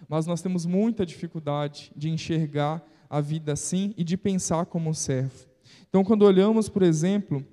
Mas 0.09 0.27
nós 0.27 0.43
temos 0.43 0.67
muita 0.67 1.07
dificuldade 1.07 1.91
de 1.97 2.11
enxergar 2.11 2.87
a 3.09 3.21
vida 3.21 3.53
assim 3.53 3.95
e 3.97 4.05
de 4.05 4.17
pensar 4.17 4.67
como 4.67 4.91
um 4.91 4.95
servo. 4.95 5.47
Então, 5.89 6.05
quando 6.05 6.23
olhamos, 6.23 6.69
por 6.69 6.83
exemplo, 6.83 7.45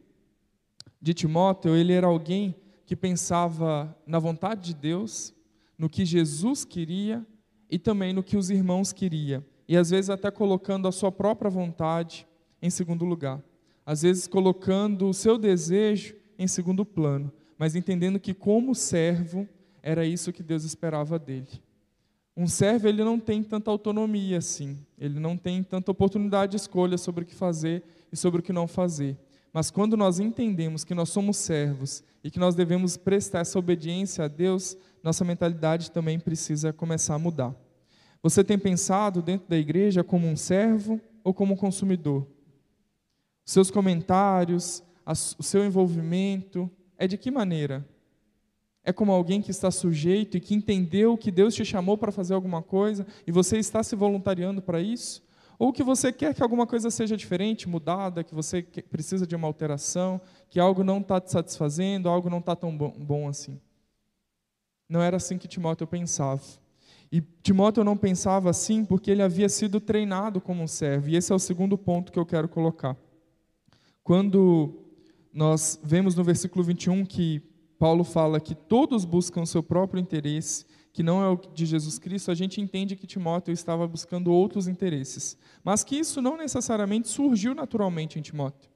de 1.01 1.13
Timóteo, 1.13 1.75
ele 1.75 1.93
era 1.93 2.07
alguém 2.07 2.55
que 2.85 2.95
pensava 2.95 3.95
na 4.05 4.19
vontade 4.19 4.73
de 4.73 4.73
Deus, 4.73 5.33
no 5.77 5.89
que 5.89 6.05
Jesus 6.05 6.65
queria 6.65 7.25
e 7.69 7.77
também 7.77 8.13
no 8.13 8.23
que 8.23 8.35
os 8.35 8.49
irmãos 8.49 8.91
queriam. 8.91 9.43
E 9.67 9.77
às 9.77 9.89
vezes 9.89 10.09
até 10.09 10.31
colocando 10.31 10.87
a 10.87 10.91
sua 10.91 11.11
própria 11.11 11.49
vontade 11.49 12.27
em 12.61 12.69
segundo 12.69 13.05
lugar. 13.05 13.41
às 13.85 14.03
vezes 14.03 14.27
colocando 14.27 15.09
o 15.09 15.13
seu 15.15 15.35
desejo 15.35 16.15
em 16.37 16.47
segundo 16.47 16.85
plano, 16.85 17.31
mas 17.57 17.75
entendendo 17.75 18.19
que 18.19 18.35
como 18.35 18.75
servo 18.75 19.47
era 19.81 20.05
isso 20.05 20.31
que 20.31 20.43
Deus 20.43 20.63
esperava 20.63 21.17
dele. 21.17 21.63
Um 22.37 22.47
servo 22.47 22.87
ele 22.87 23.03
não 23.03 23.19
tem 23.19 23.41
tanta 23.41 23.71
autonomia 23.71 24.37
assim, 24.37 24.77
ele 24.97 25.19
não 25.19 25.35
tem 25.35 25.63
tanta 25.63 25.91
oportunidade 25.91 26.51
de 26.51 26.57
escolha 26.57 26.97
sobre 26.97 27.23
o 27.23 27.25
que 27.25 27.33
fazer 27.33 27.83
e 28.11 28.15
sobre 28.15 28.39
o 28.39 28.43
que 28.43 28.53
não 28.53 28.67
fazer. 28.67 29.17
Mas 29.51 29.71
quando 29.71 29.97
nós 29.97 30.19
entendemos 30.19 30.83
que 30.83 30.93
nós 30.93 31.09
somos 31.09 31.37
servos 31.37 32.03
e 32.23 32.29
que 32.29 32.37
nós 32.39 32.53
devemos 32.53 32.95
prestar 32.95 33.39
essa 33.39 33.57
obediência 33.57 34.25
a 34.25 34.27
Deus, 34.27 34.77
nossa 35.03 35.25
mentalidade 35.25 35.89
também 35.89 36.19
precisa 36.19 36.71
começar 36.71 37.15
a 37.15 37.19
mudar. 37.19 37.55
Você 38.21 38.43
tem 38.43 38.59
pensado 38.59 39.21
dentro 39.21 39.49
da 39.49 39.57
igreja 39.57 40.03
como 40.03 40.27
um 40.27 40.35
servo 40.35 41.01
ou 41.23 41.33
como 41.33 41.55
um 41.55 41.57
consumidor? 41.57 42.27
Seus 43.49 43.71
comentários, 43.71 44.83
o 45.35 45.41
seu 45.41 45.65
envolvimento, 45.65 46.69
é 46.99 47.07
de 47.07 47.17
que 47.17 47.31
maneira? 47.31 47.83
É 48.83 48.93
como 48.93 49.11
alguém 49.11 49.41
que 49.41 49.49
está 49.49 49.71
sujeito 49.71 50.37
e 50.37 50.39
que 50.39 50.53
entendeu 50.53 51.17
que 51.17 51.31
Deus 51.31 51.55
te 51.55 51.65
chamou 51.65 51.97
para 51.97 52.11
fazer 52.11 52.35
alguma 52.35 52.61
coisa 52.61 53.07
e 53.25 53.31
você 53.31 53.57
está 53.57 53.81
se 53.81 53.95
voluntariando 53.95 54.61
para 54.61 54.79
isso? 54.79 55.23
Ou 55.57 55.73
que 55.73 55.81
você 55.81 56.13
quer 56.13 56.35
que 56.35 56.43
alguma 56.43 56.67
coisa 56.67 56.91
seja 56.91 57.17
diferente, 57.17 57.67
mudada, 57.67 58.23
que 58.23 58.35
você 58.35 58.61
precisa 58.61 59.25
de 59.25 59.35
uma 59.35 59.47
alteração, 59.47 60.21
que 60.47 60.59
algo 60.59 60.83
não 60.83 60.99
está 60.99 61.19
te 61.19 61.31
satisfazendo, 61.31 62.07
algo 62.07 62.29
não 62.29 62.37
está 62.37 62.55
tão 62.55 62.77
bom, 62.77 63.27
assim. 63.27 63.59
Não 64.87 65.01
era 65.01 65.17
assim 65.17 65.39
que 65.39 65.47
Timóteo 65.47 65.87
pensava. 65.87 66.43
E 67.11 67.19
Timóteo 67.41 67.83
não 67.83 67.97
pensava 67.97 68.51
assim 68.51 68.85
porque 68.85 69.09
ele 69.09 69.23
havia 69.23 69.49
sido 69.49 69.81
treinado 69.81 70.39
como 70.39 70.61
um 70.61 70.67
servo. 70.67 71.09
E 71.09 71.15
esse 71.15 71.31
é 71.31 71.35
o 71.35 71.39
segundo 71.39 71.79
ponto 71.79 72.11
que 72.11 72.19
eu 72.19 72.27
quero 72.27 72.47
colocar. 72.47 72.95
Quando 74.09 74.73
nós 75.31 75.79
vemos 75.83 76.15
no 76.15 76.23
versículo 76.23 76.63
21 76.63 77.05
que 77.05 77.43
Paulo 77.77 78.03
fala 78.03 78.39
que 78.39 78.55
todos 78.55 79.05
buscam 79.05 79.43
o 79.43 79.45
seu 79.45 79.61
próprio 79.61 80.01
interesse 80.01 80.65
que 80.91 81.03
não 81.03 81.21
é 81.21 81.29
o 81.29 81.35
de 81.53 81.63
Jesus 81.63 81.99
Cristo, 81.99 82.31
a 82.31 82.33
gente 82.33 82.59
entende 82.59 82.95
que 82.95 83.05
Timóteo 83.05 83.51
estava 83.51 83.87
buscando 83.87 84.31
outros 84.31 84.67
interesses. 84.67 85.37
Mas 85.63 85.83
que 85.83 85.95
isso 85.95 86.23
não 86.23 86.35
necessariamente 86.35 87.07
surgiu 87.07 87.53
naturalmente 87.53 88.17
em 88.17 88.23
Timóteo. 88.23 88.71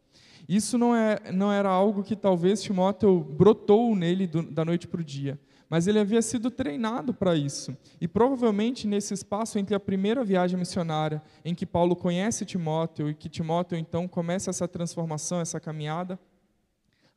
Isso 0.48 0.78
não, 0.78 0.96
é, 0.96 1.32
não 1.32 1.52
era 1.52 1.68
algo 1.68 2.04
que 2.04 2.16
talvez 2.16 2.62
Timóteo 2.62 3.20
brotou 3.20 3.96
nele 3.96 4.28
do, 4.28 4.44
da 4.44 4.63
noite 4.63 4.88
para 4.88 5.02
o 5.02 5.04
dia, 5.04 5.40
mas 5.74 5.88
ele 5.88 5.98
havia 5.98 6.22
sido 6.22 6.51
treinado 6.51 7.15
para 7.15 7.36
isso. 7.36 7.75
E 8.00 8.08
provavelmente 8.08 8.86
nesse 8.86 9.12
espaço 9.12 9.58
entre 9.58 9.74
a 9.74 9.80
primeira 9.80 10.24
viagem 10.24 10.56
missionária, 10.56 11.20
em 11.44 11.56
que 11.56 11.65
Paulo 11.65 11.96
conhece 11.96 12.46
Timóteo 12.46 13.10
e 13.10 13.15
que 13.15 13.27
Timóteo 13.27 13.75
então 13.75 14.08
começa 14.08 14.51
essa 14.51 14.68
transformação, 14.68 15.42
essa 15.42 15.60
caminhada, 15.60 16.20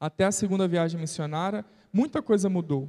até 0.00 0.24
a 0.24 0.32
segunda 0.32 0.66
viagem 0.66 0.98
missionária, 0.98 1.66
muita 1.92 2.22
coisa 2.22 2.48
mudou. 2.48 2.88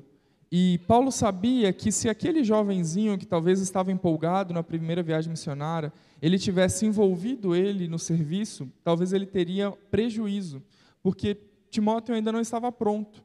E 0.49 0.79
Paulo 0.87 1.11
sabia 1.11 1.73
que 1.73 1.91
se 1.91 2.07
aquele 2.07 2.45
jovenzinho 2.45 3.17
que 3.17 3.25
talvez 3.25 3.59
estava 3.59 3.91
empolgado 3.91 4.53
na 4.53 4.63
primeira 4.63 5.03
viagem 5.03 5.31
missionária, 5.31 5.91
ele 6.21 6.39
tivesse 6.39 6.85
envolvido 6.85 7.53
ele 7.53 7.89
no 7.89 7.99
serviço, 7.99 8.71
talvez 8.85 9.11
ele 9.11 9.25
teria 9.25 9.69
prejuízo, 9.91 10.63
porque 11.03 11.37
Timóteo 11.69 12.15
ainda 12.15 12.31
não 12.31 12.39
estava 12.39 12.71
pronto. 12.71 13.21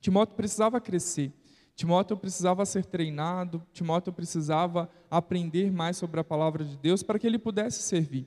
Timóteo 0.00 0.36
precisava 0.36 0.80
crescer. 0.80 1.32
Timóteo 1.76 2.16
precisava 2.16 2.64
ser 2.64 2.86
treinado, 2.86 3.62
Timóteo 3.70 4.10
precisava 4.10 4.88
aprender 5.10 5.70
mais 5.70 5.98
sobre 5.98 6.18
a 6.18 6.24
palavra 6.24 6.64
de 6.64 6.74
Deus 6.78 7.02
para 7.02 7.18
que 7.18 7.26
ele 7.26 7.38
pudesse 7.38 7.82
servir. 7.82 8.26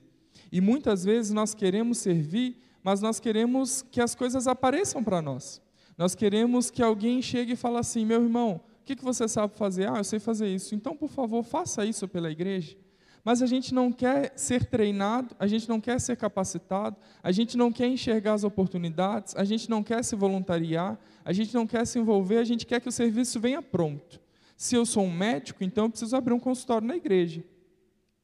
E 0.52 0.60
muitas 0.60 1.04
vezes 1.04 1.32
nós 1.32 1.52
queremos 1.52 1.98
servir, 1.98 2.56
mas 2.80 3.00
nós 3.00 3.18
queremos 3.18 3.82
que 3.82 4.00
as 4.00 4.14
coisas 4.14 4.46
apareçam 4.46 5.02
para 5.02 5.20
nós. 5.20 5.60
Nós 5.98 6.14
queremos 6.14 6.70
que 6.70 6.80
alguém 6.80 7.20
chegue 7.20 7.52
e 7.54 7.56
fale 7.56 7.78
assim: 7.78 8.06
meu 8.06 8.22
irmão, 8.22 8.60
o 8.80 8.84
que, 8.84 8.94
que 8.94 9.04
você 9.04 9.26
sabe 9.26 9.52
fazer? 9.56 9.90
Ah, 9.90 9.98
eu 9.98 10.04
sei 10.04 10.20
fazer 10.20 10.48
isso. 10.48 10.74
Então, 10.74 10.96
por 10.96 11.10
favor, 11.10 11.42
faça 11.42 11.84
isso 11.84 12.06
pela 12.06 12.30
igreja. 12.30 12.76
Mas 13.24 13.42
a 13.42 13.46
gente 13.46 13.74
não 13.74 13.92
quer 13.92 14.32
ser 14.36 14.64
treinado, 14.64 15.34
a 15.38 15.46
gente 15.46 15.68
não 15.68 15.80
quer 15.80 16.00
ser 16.00 16.16
capacitado, 16.16 16.96
a 17.22 17.30
gente 17.30 17.56
não 17.56 17.70
quer 17.70 17.86
enxergar 17.86 18.34
as 18.34 18.44
oportunidades, 18.44 19.36
a 19.36 19.44
gente 19.44 19.68
não 19.68 19.82
quer 19.82 20.02
se 20.02 20.16
voluntariar, 20.16 20.98
a 21.24 21.32
gente 21.32 21.52
não 21.54 21.66
quer 21.66 21.86
se 21.86 21.98
envolver, 21.98 22.38
a 22.38 22.44
gente 22.44 22.66
quer 22.66 22.80
que 22.80 22.88
o 22.88 22.92
serviço 22.92 23.38
venha 23.38 23.60
pronto. 23.60 24.20
Se 24.56 24.74
eu 24.74 24.86
sou 24.86 25.04
um 25.04 25.12
médico, 25.12 25.62
então 25.62 25.84
eu 25.84 25.90
preciso 25.90 26.16
abrir 26.16 26.32
um 26.32 26.40
consultório 26.40 26.86
na 26.86 26.96
igreja. 26.96 27.44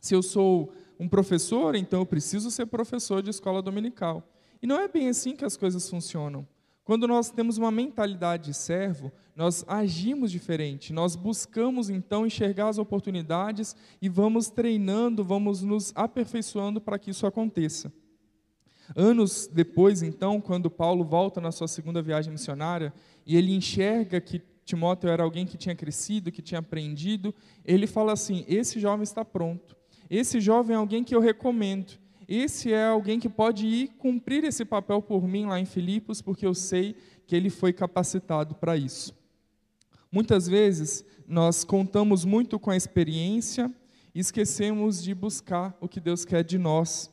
Se 0.01 0.15
eu 0.15 0.23
sou 0.23 0.73
um 0.99 1.09
professor, 1.09 1.75
então 1.75 2.01
eu 2.01 2.07
preciso 2.07 2.51
ser 2.51 2.67
professor 2.67 3.23
de 3.23 3.31
escola 3.31 3.61
dominical. 3.61 4.23
E 4.63 4.67
não 4.67 4.81
é 4.81 4.89
bem 4.89 5.09
assim 5.09 5.37
que 5.37 5.45
as 5.45 5.57
coisas 5.57 5.89
funcionam. 5.89 6.47
Quando 6.87 7.09
nós 7.09 7.33
temos 7.33 7.59
uma 7.59 7.73
mentalidade 7.73 8.45
de 8.45 8.55
servo, 8.55 9.11
nós 9.35 9.65
agimos 9.67 10.31
diferente, 10.31 10.93
nós 10.93 11.17
buscamos 11.17 11.91
então 11.91 12.25
enxergar 12.25 12.69
as 12.69 12.79
oportunidades 12.79 13.75
e 14.01 14.09
vamos 14.09 14.51
treinando, 14.51 15.25
vamos 15.25 15.63
nos 15.63 15.93
aperfeiçoando 15.97 16.81
para 16.81 16.97
que 16.97 17.11
isso 17.11 17.27
aconteça. 17.27 17.93
Anos 18.95 19.51
depois, 19.53 20.01
então, 20.01 20.41
quando 20.41 20.71
Paulo 20.71 21.03
volta 21.03 21.41
na 21.41 21.51
sua 21.51 21.67
segunda 21.67 22.01
viagem 22.01 22.31
missionária 22.31 22.95
e 23.27 23.37
ele 23.37 23.53
enxerga 23.53 24.21
que 24.21 24.41
Timóteo 24.65 25.11
era 25.11 25.25
alguém 25.25 25.45
que 25.45 25.57
tinha 25.57 25.75
crescido, 25.75 26.31
que 26.31 26.41
tinha 26.41 26.61
aprendido, 26.61 27.35
ele 27.65 27.89
fala 27.89 28.13
assim: 28.13 28.45
esse 28.47 28.79
jovem 28.79 29.03
está 29.03 29.25
pronto, 29.25 29.77
esse 30.09 30.41
jovem 30.41 30.77
é 30.77 30.79
alguém 30.79 31.03
que 31.03 31.17
eu 31.17 31.21
recomendo. 31.21 31.99
Esse 32.29 32.73
é 32.73 32.87
alguém 32.87 33.21
que 33.21 33.29
pode 33.29 33.67
ir 33.67 33.89
cumprir 33.99 34.43
esse 34.45 34.65
papel 34.65 35.01
por 35.01 35.29
mim 35.29 35.47
lá 35.47 35.61
em 35.61 35.65
Filipos, 35.65 36.21
porque 36.21 36.45
eu 36.45 36.55
sei 36.55 36.97
que 37.27 37.37
ele 37.37 37.51
foi 37.51 37.73
capacitado 37.73 38.55
para 38.55 38.77
isso. 38.77 39.15
Muitas 40.11 40.49
vezes 40.49 41.05
nós 41.29 41.65
contamos 41.65 42.25
muito 42.25 42.59
com 42.59 42.71
a 42.71 42.77
experiência 42.77 43.73
e 44.15 44.21
esquecemos 44.21 45.03
de 45.03 45.15
buscar 45.15 45.77
o 45.81 45.89
que 45.89 46.01
Deus 46.01 46.25
quer 46.25 46.43
de 46.43 46.59
nós. 46.59 47.11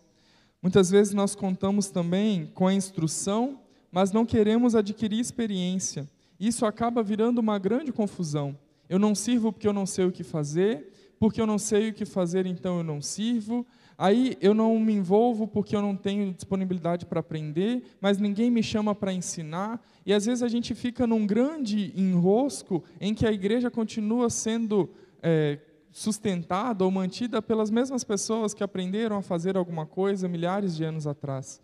Muitas 0.61 0.89
vezes 0.89 1.13
nós 1.13 1.35
contamos 1.35 1.89
também 1.89 2.49
com 2.53 2.65
a 2.65 2.73
instrução, 2.73 3.59
mas 3.91 4.11
não 4.11 4.25
queremos 4.25 4.73
adquirir 4.73 5.19
experiência. 5.19 6.09
Isso 6.39 6.65
acaba 6.65 7.03
virando 7.03 7.39
uma 7.39 7.59
grande 7.59 7.91
confusão. 7.91 8.57
Eu 8.89 8.97
não 8.97 9.13
sirvo 9.13 9.51
porque 9.51 9.67
eu 9.67 9.73
não 9.73 9.85
sei 9.85 10.05
o 10.05 10.11
que 10.11 10.23
fazer, 10.23 10.91
porque 11.19 11.39
eu 11.39 11.45
não 11.45 11.57
sei 11.57 11.89
o 11.89 11.93
que 11.93 12.05
fazer, 12.05 12.45
então 12.45 12.77
eu 12.77 12.83
não 12.83 13.01
sirvo. 13.01 13.65
Aí 13.97 14.37
eu 14.41 14.53
não 14.53 14.79
me 14.79 14.93
envolvo 14.93 15.47
porque 15.47 15.75
eu 15.75 15.81
não 15.81 15.95
tenho 15.95 16.33
disponibilidade 16.33 17.05
para 17.05 17.19
aprender, 17.19 17.83
mas 18.01 18.17
ninguém 18.17 18.49
me 18.49 18.63
chama 18.63 18.95
para 18.95 19.13
ensinar. 19.13 19.83
E 20.05 20.13
às 20.13 20.25
vezes 20.25 20.43
a 20.43 20.47
gente 20.47 20.73
fica 20.73 21.05
num 21.05 21.25
grande 21.25 21.93
enrosco 21.95 22.83
em 22.99 23.13
que 23.13 23.25
a 23.25 23.31
igreja 23.31 23.69
continua 23.69 24.29
sendo 24.29 24.89
é, 25.21 25.59
sustentada 25.91 26.83
ou 26.83 26.91
mantida 26.91 27.41
pelas 27.41 27.69
mesmas 27.69 28.03
pessoas 28.03 28.53
que 28.53 28.63
aprenderam 28.63 29.17
a 29.17 29.21
fazer 29.21 29.55
alguma 29.55 29.85
coisa 29.85 30.27
milhares 30.27 30.75
de 30.75 30.83
anos 30.83 31.05
atrás. 31.05 31.61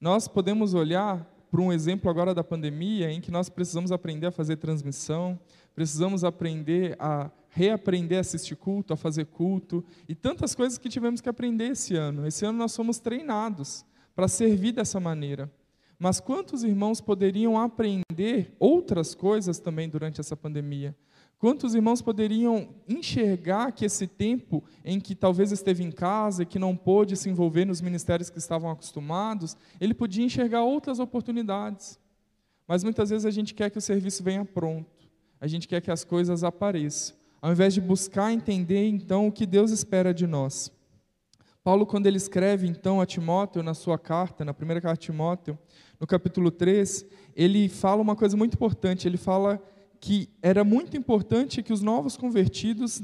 Nós 0.00 0.28
podemos 0.28 0.72
olhar 0.72 1.28
para 1.50 1.60
um 1.60 1.72
exemplo 1.72 2.10
agora 2.10 2.32
da 2.32 2.42
pandemia, 2.42 3.12
em 3.12 3.20
que 3.20 3.30
nós 3.30 3.50
precisamos 3.50 3.92
aprender 3.92 4.28
a 4.28 4.30
fazer 4.30 4.56
transmissão, 4.56 5.38
precisamos 5.74 6.24
aprender 6.24 6.96
a 6.98 7.30
reaprender 7.54 8.16
a 8.16 8.22
assistir 8.22 8.56
culto, 8.56 8.94
a 8.94 8.96
fazer 8.96 9.26
culto, 9.26 9.84
e 10.08 10.14
tantas 10.14 10.54
coisas 10.54 10.78
que 10.78 10.88
tivemos 10.88 11.20
que 11.20 11.28
aprender 11.28 11.66
esse 11.68 11.94
ano. 11.94 12.26
Esse 12.26 12.46
ano 12.46 12.58
nós 12.58 12.72
somos 12.72 12.98
treinados 12.98 13.84
para 14.14 14.26
servir 14.26 14.72
dessa 14.72 14.98
maneira. 14.98 15.52
Mas 15.98 16.18
quantos 16.18 16.64
irmãos 16.64 17.00
poderiam 17.00 17.58
aprender 17.58 18.56
outras 18.58 19.14
coisas 19.14 19.58
também 19.58 19.88
durante 19.88 20.18
essa 20.18 20.34
pandemia? 20.34 20.96
Quantos 21.38 21.74
irmãos 21.74 22.00
poderiam 22.00 22.70
enxergar 22.88 23.70
que 23.72 23.84
esse 23.84 24.06
tempo 24.06 24.64
em 24.82 24.98
que 24.98 25.14
talvez 25.14 25.52
esteve 25.52 25.84
em 25.84 25.90
casa 25.90 26.44
e 26.44 26.46
que 26.46 26.58
não 26.58 26.74
pôde 26.74 27.16
se 27.16 27.28
envolver 27.28 27.66
nos 27.66 27.82
ministérios 27.82 28.30
que 28.30 28.38
estavam 28.38 28.70
acostumados, 28.70 29.56
ele 29.78 29.92
podia 29.92 30.24
enxergar 30.24 30.62
outras 30.62 30.98
oportunidades. 30.98 31.98
Mas 32.66 32.82
muitas 32.82 33.10
vezes 33.10 33.26
a 33.26 33.30
gente 33.30 33.52
quer 33.52 33.70
que 33.70 33.78
o 33.78 33.82
serviço 33.82 34.22
venha 34.22 34.44
pronto, 34.44 35.10
a 35.40 35.46
gente 35.46 35.68
quer 35.68 35.82
que 35.82 35.90
as 35.90 36.02
coisas 36.02 36.42
apareçam 36.42 37.21
ao 37.42 37.50
invés 37.50 37.74
de 37.74 37.80
buscar 37.80 38.32
entender 38.32 38.86
então 38.86 39.26
o 39.26 39.32
que 39.32 39.44
Deus 39.44 39.72
espera 39.72 40.14
de 40.14 40.28
nós. 40.28 40.70
Paulo, 41.64 41.84
quando 41.84 42.06
ele 42.06 42.16
escreve 42.16 42.68
então 42.68 43.00
a 43.00 43.06
Timóteo 43.06 43.62
na 43.62 43.74
sua 43.74 43.98
carta, 43.98 44.44
na 44.44 44.54
primeira 44.54 44.80
carta 44.80 45.00
de 45.00 45.06
Timóteo, 45.06 45.58
no 45.98 46.06
capítulo 46.06 46.50
3, 46.52 47.04
ele 47.34 47.68
fala 47.68 48.00
uma 48.00 48.16
coisa 48.16 48.36
muito 48.36 48.54
importante. 48.54 49.06
Ele 49.06 49.16
fala 49.16 49.60
que 50.00 50.28
era 50.40 50.64
muito 50.64 50.96
importante 50.96 51.62
que 51.62 51.72
os 51.72 51.82
novos 51.82 52.16
convertidos 52.16 53.02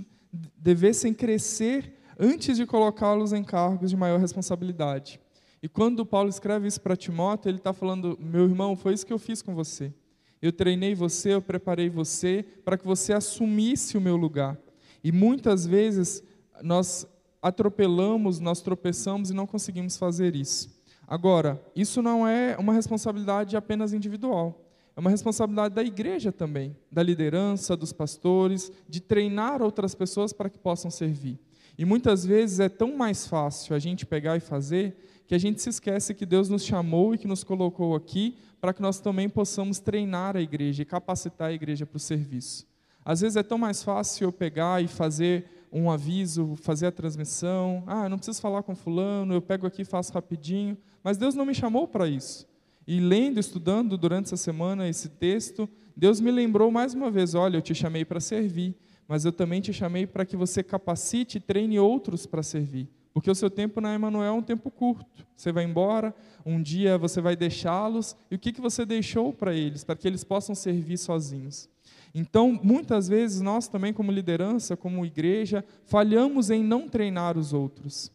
devessem 0.57 1.13
crescer 1.13 1.95
antes 2.19 2.57
de 2.57 2.67
colocá-los 2.67 3.33
em 3.33 3.45
cargos 3.45 3.91
de 3.91 3.97
maior 3.97 4.19
responsabilidade. 4.19 5.21
E 5.63 5.69
quando 5.69 6.07
Paulo 6.07 6.29
escreve 6.29 6.67
isso 6.69 6.81
para 6.81 6.97
Timóteo, 6.97 7.49
ele 7.49 7.59
está 7.59 7.73
falando: 7.73 8.17
meu 8.21 8.45
irmão, 8.45 8.77
foi 8.77 8.95
isso 8.95 9.07
que 9.07 9.13
eu 9.13 9.19
fiz 9.19 9.43
com 9.43 9.55
você. 9.55 9.93
Eu 10.41 10.53
treinei 10.53 10.95
você, 10.95 11.35
eu 11.35 11.43
preparei 11.43 11.89
você 11.89 12.45
para 12.65 12.79
que 12.79 12.87
você 12.87 13.13
assumisse 13.13 13.97
o 13.97 14.01
meu 14.01 14.17
lugar. 14.17 14.57
E 15.03 15.11
muitas 15.11 15.67
vezes 15.67 16.23
nós 16.63 17.07
atropelamos, 17.43 18.41
nós 18.41 18.61
tropeçamos 18.61 19.31
e 19.31 19.35
não 19.35 19.47
conseguimos 19.47 19.97
fazer 19.97 20.35
isso. 20.35 20.79
Agora, 21.07 21.61
isso 21.75 22.03
não 22.03 22.27
é 22.27 22.57
uma 22.59 22.73
responsabilidade 22.73 23.57
apenas 23.57 23.93
individual. 23.93 24.65
É 24.95 25.01
uma 25.01 25.11
responsabilidade 25.11 25.75
da 25.75 25.83
igreja 25.83 26.33
também, 26.33 26.77
da 26.91 27.03
liderança, 27.03 27.77
dos 27.77 27.93
pastores, 27.93 28.71
de 28.89 29.01
treinar 29.01 29.63
outras 29.63 29.95
pessoas 29.95 30.33
para 30.33 30.51
que 30.51 30.59
possam 30.59 30.91
servir. 30.91 31.39
E 31.79 31.85
muitas 31.85 32.27
vezes 32.27 32.59
é 32.59 32.69
tão 32.69 32.97
mais 32.97 33.27
fácil 33.27 33.77
a 33.77 33.79
gente 33.79 34.05
pegar 34.05 34.37
e 34.37 34.41
fazer 34.41 34.97
que 35.29 35.35
a 35.35 35.39
gente 35.39 35.63
se 35.63 35.71
esquece 35.71 36.15
que 36.15 36.27
Deus 36.27 36.49
nos 36.49 36.65
chamou 36.65 37.15
e 37.15 37.19
que 37.19 37.29
nos 37.29 37.45
colocou 37.45 37.95
aqui 37.95 38.37
para 38.61 38.73
que 38.73 38.83
nós 38.83 39.01
também 39.01 39.29
possamos 39.29 39.79
treinar 39.79 40.37
a 40.37 40.41
igreja 40.41 40.83
e 40.83 40.85
capacitar 40.85 41.49
a 41.49 41.53
igreja 41.53 41.87
para 41.87 41.97
o 41.97 42.01
serviço. 42.01 42.67
Às 43.05 43.21
vezes 43.21 43.37
é 43.37 43.43
tão 43.43 43.59
mais 43.59 43.83
fácil 43.83 44.27
eu 44.27 44.33
pegar 44.33 44.83
e 44.83 44.89
fazer 44.89 45.45
um 45.73 45.91
aviso, 45.91 46.57
fazer 46.57 46.87
a 46.87 46.93
transmissão. 46.93 47.83
Ah, 47.87 48.09
não 48.09 48.19
preciso 48.19 48.41
falar 48.41 48.63
com 48.63 48.75
fulano, 48.75 49.35
eu 49.35 49.43
pego 49.43 49.67
aqui 49.67 49.83
e 49.83 49.85
faço 49.85 50.13
rapidinho. 50.13 50.77
Mas 51.03 51.17
Deus 51.17 51.35
não 51.35 51.45
me 51.45 51.55
chamou 51.55 51.87
para 51.87 52.09
isso. 52.09 52.47
E 52.87 53.01
lendo, 53.01 53.39
estudando 53.39 53.97
durante 53.97 54.27
essa 54.27 54.37
semana 54.37 54.89
esse 54.89 55.09
texto, 55.09 55.69
Deus 55.97 56.21
me 56.21 56.31
lembrou 56.31 56.71
mais 56.71 56.95
uma 56.95 57.11
vez: 57.11 57.35
olha, 57.35 57.59
eu 57.59 57.63
te 57.63 57.75
chamei 57.75 58.05
para 58.05 58.21
servir 58.21 58.75
mas 59.09 59.25
eu 59.25 59.33
também 59.33 59.63
te 59.63 59.73
chamei 59.73 60.07
para 60.07 60.27
que 60.27 60.37
você 60.37 60.63
capacite 60.63 61.39
e 61.39 61.41
treine 61.41 61.79
outros 61.79 62.27
para 62.27 62.43
servir. 62.43 62.91
Porque 63.19 63.33
o 63.33 63.35
seu 63.35 63.51
tempo 63.51 63.81
na 63.81 63.93
Emanuel 63.93 64.29
é 64.29 64.31
um 64.31 64.41
tempo 64.41 64.71
curto. 64.71 65.27
Você 65.35 65.51
vai 65.51 65.65
embora, 65.65 66.15
um 66.47 66.63
dia 66.63 66.97
você 66.97 67.21
vai 67.21 67.35
deixá-los, 67.35 68.17
e 68.31 68.37
o 68.37 68.39
que, 68.39 68.53
que 68.53 68.61
você 68.61 68.87
deixou 68.87 69.33
para 69.33 69.53
eles, 69.53 69.83
para 69.83 69.97
que 69.97 70.07
eles 70.07 70.23
possam 70.23 70.55
servir 70.55 70.97
sozinhos? 70.99 71.69
Então, 72.15 72.57
muitas 72.63 73.09
vezes, 73.09 73.41
nós 73.41 73.67
também, 73.67 73.93
como 73.93 74.13
liderança, 74.13 74.77
como 74.77 75.05
igreja, 75.05 75.65
falhamos 75.85 76.49
em 76.49 76.63
não 76.63 76.89
treinar 76.89 77.37
os 77.37 77.53
outros. 77.53 78.13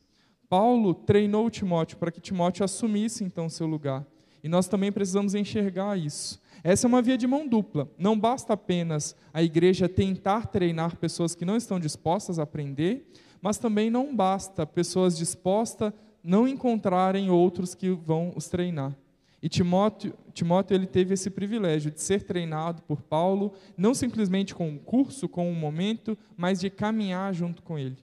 Paulo 0.48 0.94
treinou 0.94 1.50
Timóteo 1.50 1.98
para 1.98 2.10
que 2.10 2.22
Timóteo 2.22 2.64
assumisse 2.64 3.26
então 3.26 3.50
seu 3.50 3.68
lugar. 3.68 4.08
E 4.42 4.48
nós 4.48 4.70
também 4.70 4.90
precisamos 4.90 5.36
enxergar 5.36 6.00
isso. 6.00 6.42
Essa 6.64 6.88
é 6.88 6.90
uma 6.90 7.02
via 7.02 7.18
de 7.18 7.28
mão 7.28 7.46
dupla. 7.46 7.90
Não 7.98 8.18
basta 8.18 8.54
apenas 8.54 9.18
a 9.34 9.44
igreja 9.44 9.90
tentar 9.90 10.48
treinar 10.48 10.96
pessoas 10.96 11.36
que 11.36 11.44
não 11.44 11.58
estão 11.58 11.78
dispostas 11.78 12.40
a 12.40 12.44
aprender, 12.44 13.06
mas 13.44 13.58
também 13.58 13.90
não 13.90 14.16
basta 14.16 14.66
pessoas 14.66 15.18
dispostas 15.18 15.92
não 16.24 16.48
encontrarem 16.48 17.30
outros 17.30 17.76
que 17.76 17.90
vão 17.90 18.32
os 18.38 18.48
treinar. 18.48 18.96
E 19.42 19.50
Timóteo, 19.50 20.14
Timóteo 20.34 20.74
ele 20.74 20.88
teve 20.88 21.14
esse 21.14 21.30
privilégio 21.30 21.92
de 21.92 22.02
ser 22.02 22.24
treinado 22.24 22.82
por 22.84 23.02
Paulo, 23.02 23.52
não 23.76 23.94
simplesmente 23.94 24.56
com 24.56 24.70
um 24.70 24.78
curso, 24.78 25.28
com 25.28 25.52
um 25.52 25.54
momento, 25.54 26.18
mas 26.38 26.62
de 26.62 26.70
caminhar 26.70 27.34
junto 27.34 27.62
com 27.62 27.78
ele. 27.78 27.98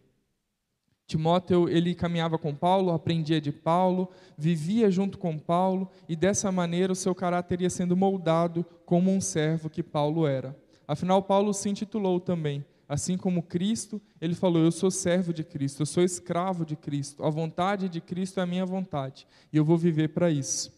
Timóteo, 1.07 1.71
ele 1.71 1.95
caminhava 1.95 2.37
com 2.37 2.55
Paulo, 2.55 2.93
aprendia 2.93 3.41
de 3.41 3.51
Paulo, 3.51 4.11
vivia 4.37 4.91
junto 4.91 5.17
com 5.17 5.39
Paulo, 5.39 5.91
e 6.07 6.15
dessa 6.15 6.53
maneira 6.53 6.93
o 6.93 6.97
seu 6.97 7.15
caráter 7.15 7.63
ia 7.63 7.71
sendo 7.71 7.97
moldado 7.97 8.63
como 8.85 9.11
um 9.11 9.23
servo 9.23 9.71
que 9.71 9.83
Paulo 9.83 10.27
era. 10.27 10.55
Afinal, 10.87 11.23
Paulo 11.23 11.55
se 11.55 11.71
intitulou 11.71 12.21
também, 12.21 12.63
assim 12.91 13.17
como 13.17 13.45
Cristo, 13.45 14.03
ele 14.21 14.35
falou: 14.35 14.65
Eu 14.65 14.73
sou 14.73 14.91
servo 14.91 15.33
de 15.33 15.45
Cristo, 15.45 15.83
eu 15.83 15.87
sou 15.87 16.03
escravo 16.03 16.67
de 16.67 16.75
Cristo, 16.75 17.25
a 17.25 17.31
vontade 17.31 17.89
de 17.89 18.01
Cristo 18.01 18.41
é 18.41 18.43
a 18.43 18.47
minha 18.47 18.67
vontade, 18.67 19.29
e 19.53 19.57
eu 19.57 19.65
vou 19.65 19.79
viver 19.79 20.09
para 20.09 20.29
isso. 20.29 20.73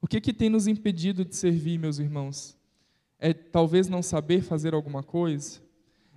O 0.00 0.06
que, 0.06 0.18
que 0.18 0.32
tem 0.32 0.48
nos 0.48 0.66
impedido 0.66 1.22
de 1.22 1.36
servir, 1.36 1.78
meus 1.78 1.98
irmãos? 1.98 2.56
É 3.18 3.34
talvez 3.34 3.86
não 3.86 4.02
saber 4.02 4.40
fazer 4.40 4.72
alguma 4.72 5.02
coisa? 5.02 5.60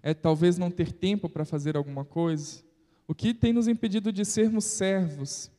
É 0.02 0.14
talvez 0.14 0.58
não 0.58 0.72
ter 0.72 0.94
tempo 0.94 1.28
para 1.28 1.44
fazer 1.44 1.76
alguma 1.76 2.06
coisa? 2.06 2.64
O 3.06 3.14
que 3.14 3.34
tem 3.34 3.52
nos 3.52 3.68
impedido 3.68 4.10
de 4.10 4.24
sermos 4.24 4.64
servos? 4.64 5.52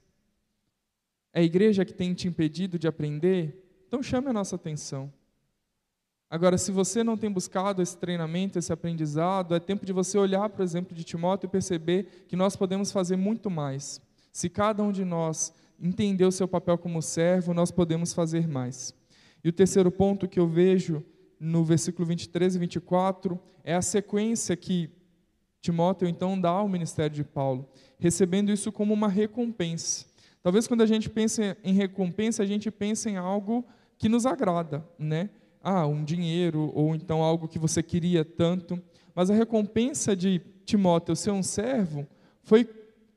É 1.35 1.41
a 1.41 1.45
igreja 1.45 1.85
que 1.85 1.93
tem 1.93 2.15
te 2.15 2.27
impedido 2.27 2.79
de 2.79 2.89
aprender? 2.89 3.63
Então 3.87 4.03
chame 4.03 4.29
a 4.29 4.33
nossa 4.33 4.57
atenção. 4.57 5.13
Agora, 6.35 6.59
se 6.59 6.73
você 6.73 7.05
não 7.05 7.17
tem 7.17 7.31
buscado 7.31 7.81
esse 7.81 7.97
treinamento, 7.97 8.59
esse 8.59 8.73
aprendizado, 8.73 9.55
é 9.55 9.61
tempo 9.61 9.87
de 9.87 9.93
você 9.93 10.19
olhar 10.19 10.51
para 10.51 10.63
o 10.63 10.65
exemplo 10.65 10.93
de 10.93 11.05
Timóteo 11.05 11.47
e 11.47 11.49
perceber 11.49 12.25
que 12.27 12.35
nós 12.35 12.57
podemos 12.57 12.91
fazer 12.91 13.15
muito 13.15 13.49
mais. 13.49 14.01
Se 14.33 14.49
cada 14.49 14.83
um 14.83 14.91
de 14.91 15.05
nós 15.05 15.55
entender 15.81 16.25
o 16.25 16.33
seu 16.33 16.49
papel 16.49 16.77
como 16.77 17.01
servo, 17.01 17.55
nós 17.55 17.71
podemos 17.71 18.13
fazer 18.13 18.49
mais. 18.49 18.93
E 19.45 19.49
o 19.49 19.53
terceiro 19.53 19.93
ponto 19.93 20.27
que 20.27 20.41
eu 20.41 20.49
vejo 20.49 21.05
no 21.39 21.65
versículo 21.65 22.05
23 22.09 22.57
e 22.57 22.59
24 22.59 23.39
é 23.63 23.77
a 23.77 23.81
sequência 23.81 24.57
que 24.57 24.91
Timóteo 25.61 26.09
então 26.09 26.41
dá 26.41 26.51
ao 26.51 26.69
ministério 26.69 27.15
de 27.15 27.23
Paulo, 27.23 27.71
recebendo 27.97 28.51
isso 28.51 28.73
como 28.73 28.93
uma 28.93 29.07
recompensa. 29.07 30.05
Talvez 30.43 30.67
quando 30.67 30.81
a 30.81 30.87
gente 30.87 31.09
pensa 31.09 31.57
em 31.63 31.75
recompensa, 31.75 32.43
a 32.43 32.47
gente 32.47 32.73
pense 32.73 33.09
em 33.09 33.19
algo 33.19 33.65
que 33.97 34.09
nos 34.09 34.27
agrada, 34.27 34.85
né? 34.99 35.31
Ah, 35.65 35.87
um 35.87 36.05
dinheiro 36.05 36.71
ou 36.75 36.95
então 36.95 37.23
algo 37.23 37.49
que 37.49 37.59
você 37.59 37.83
queria 37.83 38.25
tanto. 38.25 38.79
Mas 39.15 39.31
a 39.31 39.35
recompensa 39.35 40.15
de 40.15 40.41
Timóteo 40.67 41.17
ser 41.17 41.31
um 41.31 41.43
servo 41.43 42.07
foi 42.43 42.69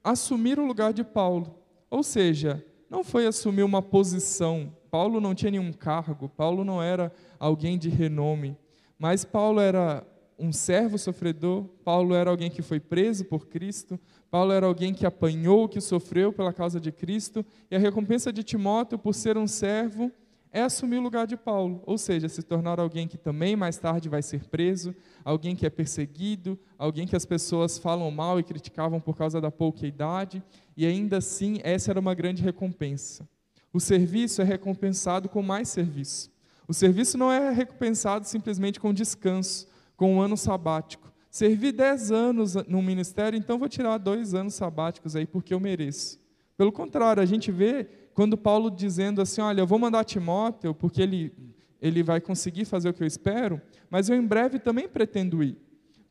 assumir 0.04 0.58
o 0.58 0.66
lugar 0.66 0.94
de 0.94 1.04
Paulo. 1.04 1.54
Ou 1.90 2.02
seja, 2.02 2.66
não 2.90 3.04
foi 3.04 3.28
assumir 3.28 3.64
uma 3.64 3.82
posição. 3.82 4.74
Paulo 4.90 5.20
não 5.20 5.36
tinha 5.36 5.52
nenhum 5.52 5.74
cargo, 5.74 6.30
Paulo 6.30 6.64
não 6.64 6.82
era 6.82 7.12
alguém 7.38 7.78
de 7.78 7.90
renome, 7.90 8.58
mas 8.98 9.26
Paulo 9.26 9.60
era 9.60 10.06
um 10.40 10.54
servo 10.54 10.98
sofredor, 10.98 11.66
Paulo 11.84 12.14
era 12.14 12.30
alguém 12.30 12.50
que 12.50 12.62
foi 12.62 12.80
preso 12.80 13.26
por 13.26 13.48
Cristo, 13.48 14.00
Paulo 14.30 14.52
era 14.52 14.66
alguém 14.66 14.94
que 14.94 15.06
apanhou, 15.06 15.68
que 15.68 15.82
sofreu 15.82 16.32
pela 16.32 16.54
causa 16.54 16.80
de 16.80 16.92
Cristo, 16.92 17.46
e 17.70 17.76
a 17.76 17.80
recompensa 17.80 18.32
de 18.32 18.44
Timóteo 18.44 18.98
por 18.98 19.14
ser 19.14 19.38
um 19.38 19.48
servo 19.48 20.12
é 20.58 20.64
assumir 20.64 20.98
o 20.98 21.02
lugar 21.02 21.28
de 21.28 21.38
Paulo, 21.38 21.84
ou 21.86 22.00
seja, 22.00 22.28
se 22.28 22.42
tornar 22.42 22.80
alguém 22.80 23.08
que 23.08 23.16
também 23.16 23.56
mais 23.56 23.78
tarde 23.78 24.10
vai 24.10 24.24
ser 24.24 24.46
preso, 24.46 24.96
alguém 25.24 25.56
que 25.56 25.68
é 25.68 25.70
perseguido, 25.70 26.60
alguém 26.80 27.06
que 27.06 27.16
as 27.16 27.26
pessoas 27.26 27.78
falam 27.78 28.10
mal 28.10 28.40
e 28.40 28.44
criticavam 28.44 29.00
por 29.00 29.16
causa 29.16 29.40
da 29.40 29.52
pouca 29.52 29.86
idade, 29.86 30.42
e 30.76 30.84
ainda 30.84 31.18
assim 31.18 31.60
essa 31.64 31.92
era 31.92 32.00
uma 32.00 32.16
grande 32.16 32.42
recompensa. 32.42 33.30
O 33.72 33.80
serviço 33.80 34.42
é 34.42 34.46
recompensado 34.46 35.30
com 35.30 35.44
mais 35.44 35.70
serviço. 35.70 36.32
O 36.68 36.74
serviço 36.74 37.20
não 37.20 37.32
é 37.32 37.52
recompensado 37.52 38.28
simplesmente 38.28 38.80
com 38.80 38.92
descanso, 38.92 39.68
com 39.96 40.16
um 40.16 40.22
ano 40.22 40.36
sabático. 40.36 41.14
Servi 41.30 41.72
dez 41.72 42.12
anos 42.12 42.56
no 42.68 42.82
ministério, 42.82 43.38
então 43.38 43.60
vou 43.60 43.70
tirar 43.70 44.00
dois 44.00 44.34
anos 44.34 44.56
sabáticos 44.56 45.16
aí, 45.16 45.28
porque 45.28 45.54
eu 45.54 45.60
mereço. 45.60 46.20
Pelo 46.58 46.72
contrário, 46.72 47.22
a 47.22 47.26
gente 47.28 47.52
vê 47.52 47.88
quando 48.18 48.36
Paulo 48.36 48.72
dizendo 48.72 49.22
assim: 49.22 49.42
Olha, 49.42 49.62
eu 49.62 49.68
vou 49.68 49.78
mandar 49.78 50.04
Timóteo, 50.04 50.74
porque 50.74 51.04
ele, 51.04 51.32
ele 51.80 52.02
vai 52.02 52.20
conseguir 52.20 52.66
fazer 52.66 52.90
o 52.90 52.94
que 52.94 53.04
eu 53.04 53.06
espero, 53.06 53.62
mas 53.92 54.10
eu 54.10 54.16
em 54.16 54.26
breve 54.26 54.58
também 54.58 54.90
pretendo 54.90 55.44
ir. 55.44 55.56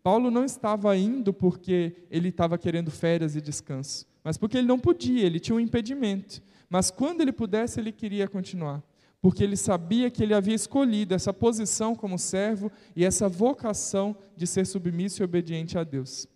Paulo 0.04 0.30
não 0.30 0.44
estava 0.44 0.96
indo 0.96 1.32
porque 1.32 1.96
ele 2.08 2.28
estava 2.28 2.56
querendo 2.56 2.92
férias 2.92 3.34
e 3.34 3.40
descanso, 3.40 4.06
mas 4.22 4.38
porque 4.38 4.56
ele 4.56 4.68
não 4.68 4.78
podia, 4.78 5.26
ele 5.26 5.40
tinha 5.40 5.56
um 5.56 5.58
impedimento. 5.58 6.40
Mas 6.70 6.92
quando 6.92 7.22
ele 7.22 7.32
pudesse, 7.32 7.80
ele 7.80 7.90
queria 7.90 8.28
continuar 8.28 8.84
porque 9.20 9.42
ele 9.42 9.56
sabia 9.56 10.08
que 10.08 10.22
ele 10.22 10.34
havia 10.34 10.54
escolhido 10.54 11.12
essa 11.12 11.32
posição 11.32 11.96
como 11.96 12.16
servo 12.16 12.70
e 12.94 13.04
essa 13.04 13.28
vocação 13.28 14.14
de 14.36 14.46
ser 14.46 14.64
submisso 14.64 15.20
e 15.20 15.24
obediente 15.24 15.76
a 15.76 15.82
Deus. 15.82 16.28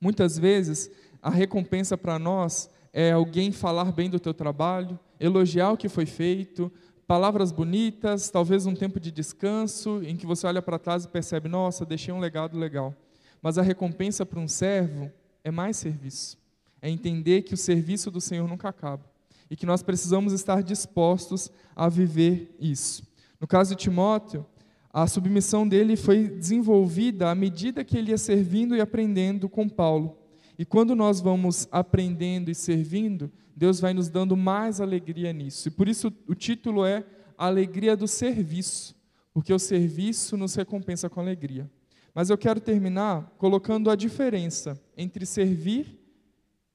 Muitas 0.00 0.36
vezes, 0.36 0.90
a 1.22 1.30
recompensa 1.30 1.96
para 1.96 2.18
nós 2.18 2.68
é 2.98 3.12
alguém 3.12 3.52
falar 3.52 3.92
bem 3.92 4.08
do 4.08 4.18
teu 4.18 4.32
trabalho, 4.32 4.98
elogiar 5.20 5.70
o 5.70 5.76
que 5.76 5.86
foi 5.86 6.06
feito, 6.06 6.72
palavras 7.06 7.52
bonitas, 7.52 8.30
talvez 8.30 8.64
um 8.64 8.74
tempo 8.74 8.98
de 8.98 9.12
descanso 9.12 10.00
em 10.02 10.16
que 10.16 10.24
você 10.24 10.46
olha 10.46 10.62
para 10.62 10.78
trás 10.78 11.04
e 11.04 11.08
percebe: 11.08 11.46
nossa, 11.46 11.84
deixei 11.84 12.14
um 12.14 12.18
legado 12.18 12.58
legal. 12.58 12.94
Mas 13.42 13.58
a 13.58 13.62
recompensa 13.62 14.24
para 14.24 14.40
um 14.40 14.48
servo 14.48 15.12
é 15.44 15.50
mais 15.50 15.76
serviço. 15.76 16.38
É 16.80 16.88
entender 16.88 17.42
que 17.42 17.52
o 17.52 17.56
serviço 17.58 18.10
do 18.10 18.18
Senhor 18.18 18.48
nunca 18.48 18.70
acaba 18.70 19.04
e 19.50 19.56
que 19.56 19.66
nós 19.66 19.82
precisamos 19.82 20.32
estar 20.32 20.62
dispostos 20.62 21.52
a 21.76 21.90
viver 21.90 22.56
isso. 22.58 23.06
No 23.38 23.46
caso 23.46 23.76
de 23.76 23.82
Timóteo, 23.82 24.46
a 24.90 25.06
submissão 25.06 25.68
dele 25.68 25.96
foi 25.96 26.28
desenvolvida 26.28 27.30
à 27.30 27.34
medida 27.34 27.84
que 27.84 27.98
ele 27.98 28.12
ia 28.12 28.16
servindo 28.16 28.74
e 28.74 28.80
aprendendo 28.80 29.50
com 29.50 29.68
Paulo. 29.68 30.16
E 30.58 30.64
quando 30.64 30.94
nós 30.94 31.20
vamos 31.20 31.68
aprendendo 31.70 32.50
e 32.50 32.54
servindo, 32.54 33.30
Deus 33.54 33.80
vai 33.80 33.92
nos 33.92 34.08
dando 34.08 34.36
mais 34.36 34.80
alegria 34.80 35.32
nisso. 35.32 35.68
E 35.68 35.70
por 35.70 35.88
isso 35.88 36.12
o 36.26 36.34
título 36.34 36.84
é 36.84 37.04
Alegria 37.36 37.96
do 37.96 38.08
Serviço, 38.08 38.94
porque 39.32 39.52
o 39.52 39.58
serviço 39.58 40.36
nos 40.36 40.54
recompensa 40.54 41.08
com 41.08 41.20
alegria. 41.20 41.70
Mas 42.14 42.30
eu 42.30 42.38
quero 42.38 42.60
terminar 42.60 43.30
colocando 43.36 43.90
a 43.90 43.96
diferença 43.96 44.80
entre 44.96 45.26
servir 45.26 46.00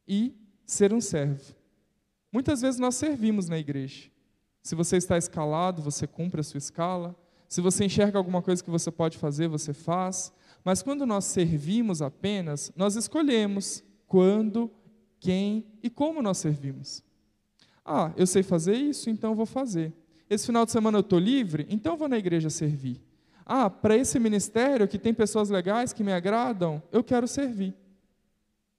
e 0.07 0.35
ser 0.65 0.93
um 0.93 1.01
servo. 1.01 1.55
Muitas 2.31 2.61
vezes 2.61 2.79
nós 2.79 2.95
servimos 2.95 3.49
na 3.49 3.57
igreja. 3.57 4.09
Se 4.61 4.75
você 4.75 4.97
está 4.97 5.17
escalado, 5.17 5.81
você 5.81 6.05
cumpre 6.05 6.41
a 6.41 6.43
sua 6.43 6.59
escala. 6.59 7.15
Se 7.47 7.59
você 7.59 7.85
enxerga 7.85 8.17
alguma 8.17 8.41
coisa 8.41 8.63
que 8.63 8.69
você 8.69 8.91
pode 8.91 9.17
fazer, 9.17 9.47
você 9.47 9.73
faz. 9.73 10.31
Mas 10.63 10.81
quando 10.81 11.05
nós 11.05 11.25
servimos 11.25 12.01
apenas, 12.01 12.71
nós 12.75 12.95
escolhemos 12.95 13.83
quando, 14.07 14.69
quem 15.19 15.65
e 15.81 15.89
como 15.89 16.21
nós 16.21 16.37
servimos. 16.37 17.03
Ah, 17.85 18.11
eu 18.15 18.27
sei 18.27 18.43
fazer 18.43 18.75
isso, 18.75 19.09
então 19.09 19.35
vou 19.35 19.45
fazer. 19.45 19.93
Esse 20.29 20.45
final 20.45 20.65
de 20.65 20.71
semana 20.71 20.97
eu 20.97 21.01
estou 21.01 21.19
livre, 21.19 21.65
então 21.69 21.97
vou 21.97 22.07
na 22.07 22.17
igreja 22.17 22.49
servir. 22.49 23.01
Ah, 23.45 23.69
para 23.69 23.97
esse 23.97 24.19
ministério 24.19 24.87
que 24.87 24.99
tem 24.99 25.13
pessoas 25.13 25.49
legais 25.49 25.91
que 25.91 26.03
me 26.03 26.13
agradam, 26.13 26.81
eu 26.91 27.03
quero 27.03 27.27
servir. 27.27 27.75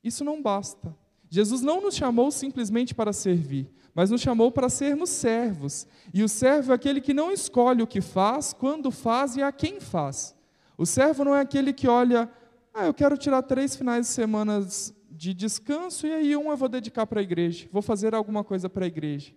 Isso 0.03 0.25
não 0.25 0.41
basta. 0.41 0.97
Jesus 1.29 1.63
não 1.63 1.81
nos 1.81 1.95
chamou 1.95 2.31
simplesmente 2.31 2.95
para 2.95 3.13
servir, 3.13 3.71
mas 3.95 4.11
nos 4.11 4.21
chamou 4.21 4.51
para 4.53 4.69
sermos 4.69 5.11
servos. 5.11 5.87
E 6.13 6.23
o 6.23 6.29
servo 6.29 6.73
é 6.73 6.75
aquele 6.75 7.01
que 7.01 7.15
não 7.15 7.31
escolhe 7.31 7.83
o 7.83 7.87
que 7.87 8.01
faz, 8.01 8.53
quando 8.53 8.91
faz 8.91 9.37
e 9.37 9.43
a 9.43 9.51
quem 9.51 9.81
faz. 9.81 10.35
O 10.77 10.87
servo 10.87 11.25
não 11.25 11.35
é 11.35 11.41
aquele 11.41 11.73
que 11.73 11.87
olha, 11.87 12.31
ah, 12.75 12.87
eu 12.87 12.95
quero 12.95 13.17
tirar 13.17 13.43
três 13.43 13.77
finais 13.77 14.07
de 14.07 14.13
semana 14.13 14.67
de 15.11 15.35
descanso 15.35 16.07
e 16.07 16.13
aí 16.13 16.37
um 16.37 16.51
eu 16.51 16.57
vou 16.57 16.69
dedicar 16.69 17.07
para 17.07 17.21
a 17.21 17.23
igreja, 17.23 17.69
vou 17.71 17.83
fazer 17.83 18.15
alguma 18.15 18.43
coisa 18.43 18.69
para 18.69 18.85
a 18.85 18.89
igreja. 18.89 19.33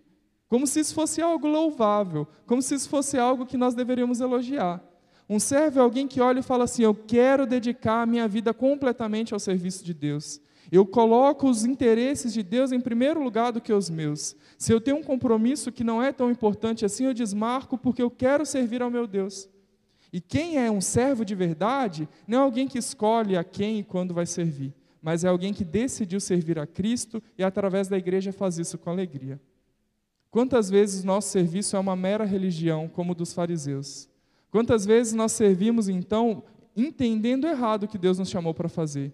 Como 0.48 0.66
se 0.66 0.80
isso 0.80 0.94
fosse 0.94 1.22
algo 1.22 1.48
louvável, 1.48 2.28
como 2.46 2.62
se 2.62 2.76
isso 2.76 2.88
fosse 2.88 3.18
algo 3.18 3.46
que 3.46 3.58
nós 3.58 3.74
deveríamos 3.74 4.22
elogiar. 4.22 4.82
Um 5.28 5.40
servo 5.40 5.80
é 5.80 5.82
alguém 5.82 6.08
que 6.08 6.22
olha 6.22 6.40
e 6.40 6.44
fala 6.44 6.66
assim: 6.66 6.84
Eu 6.84 6.94
quero 6.94 7.48
dedicar 7.48 8.04
a 8.04 8.06
minha 8.06 8.28
vida 8.28 8.54
completamente 8.54 9.34
ao 9.34 9.40
serviço 9.40 9.84
de 9.84 9.94
Deus. 9.94 10.40
Eu 10.72 10.86
coloco 10.86 11.50
os 11.50 11.66
interesses 11.66 12.34
de 12.34 12.42
Deus 12.42 12.72
em 12.72 12.80
primeiro 12.80 13.22
lugar 13.24 13.52
do 13.52 13.62
que 13.62 13.74
os 13.74 13.90
meus. 13.90 14.36
Se 14.58 14.72
eu 14.72 14.82
tenho 14.82 14.98
um 14.98 15.04
compromisso 15.04 15.72
que 15.72 15.84
não 15.84 16.02
é 16.02 16.12
tão 16.12 16.30
importante 16.30 16.86
assim, 16.86 17.06
eu 17.06 17.14
desmarco 17.14 17.78
porque 17.78 18.02
eu 18.02 18.10
quero 18.10 18.46
servir 18.46 18.82
ao 18.82 18.90
meu 18.90 19.06
Deus. 19.06 19.48
E 20.12 20.22
quem 20.22 20.58
é 20.58 20.70
um 20.72 20.82
servo 20.82 21.26
de 21.26 21.36
verdade 21.36 22.08
não 22.28 22.40
é 22.40 22.42
alguém 22.42 22.68
que 22.68 22.78
escolhe 22.78 23.36
a 23.36 23.44
quem 23.44 23.80
e 23.80 23.84
quando 23.84 24.14
vai 24.14 24.26
servir, 24.26 24.74
mas 25.02 25.24
é 25.24 25.28
alguém 25.28 25.54
que 25.54 25.64
decidiu 25.64 26.20
servir 26.20 26.58
a 26.60 26.66
Cristo 26.66 27.22
e 27.38 27.44
através 27.44 27.88
da 27.88 27.98
igreja 27.98 28.32
faz 28.32 28.58
isso 28.58 28.78
com 28.78 28.90
alegria. 28.90 29.40
Quantas 30.32 30.70
vezes 30.70 31.04
nosso 31.04 31.30
serviço 31.30 31.76
é 31.76 31.80
uma 31.80 31.96
mera 31.96 32.26
religião, 32.26 32.90
como 32.90 33.14
o 33.14 33.16
dos 33.16 33.34
fariseus? 33.34 34.10
Quantas 34.52 34.86
vezes 34.86 35.14
nós 35.14 35.32
servimos 35.32 35.88
então 35.88 36.44
entendendo 36.76 37.48
errado 37.48 37.84
o 37.84 37.88
que 37.88 37.98
Deus 37.98 38.20
nos 38.20 38.30
chamou 38.30 38.54
para 38.54 38.68
fazer? 38.68 39.14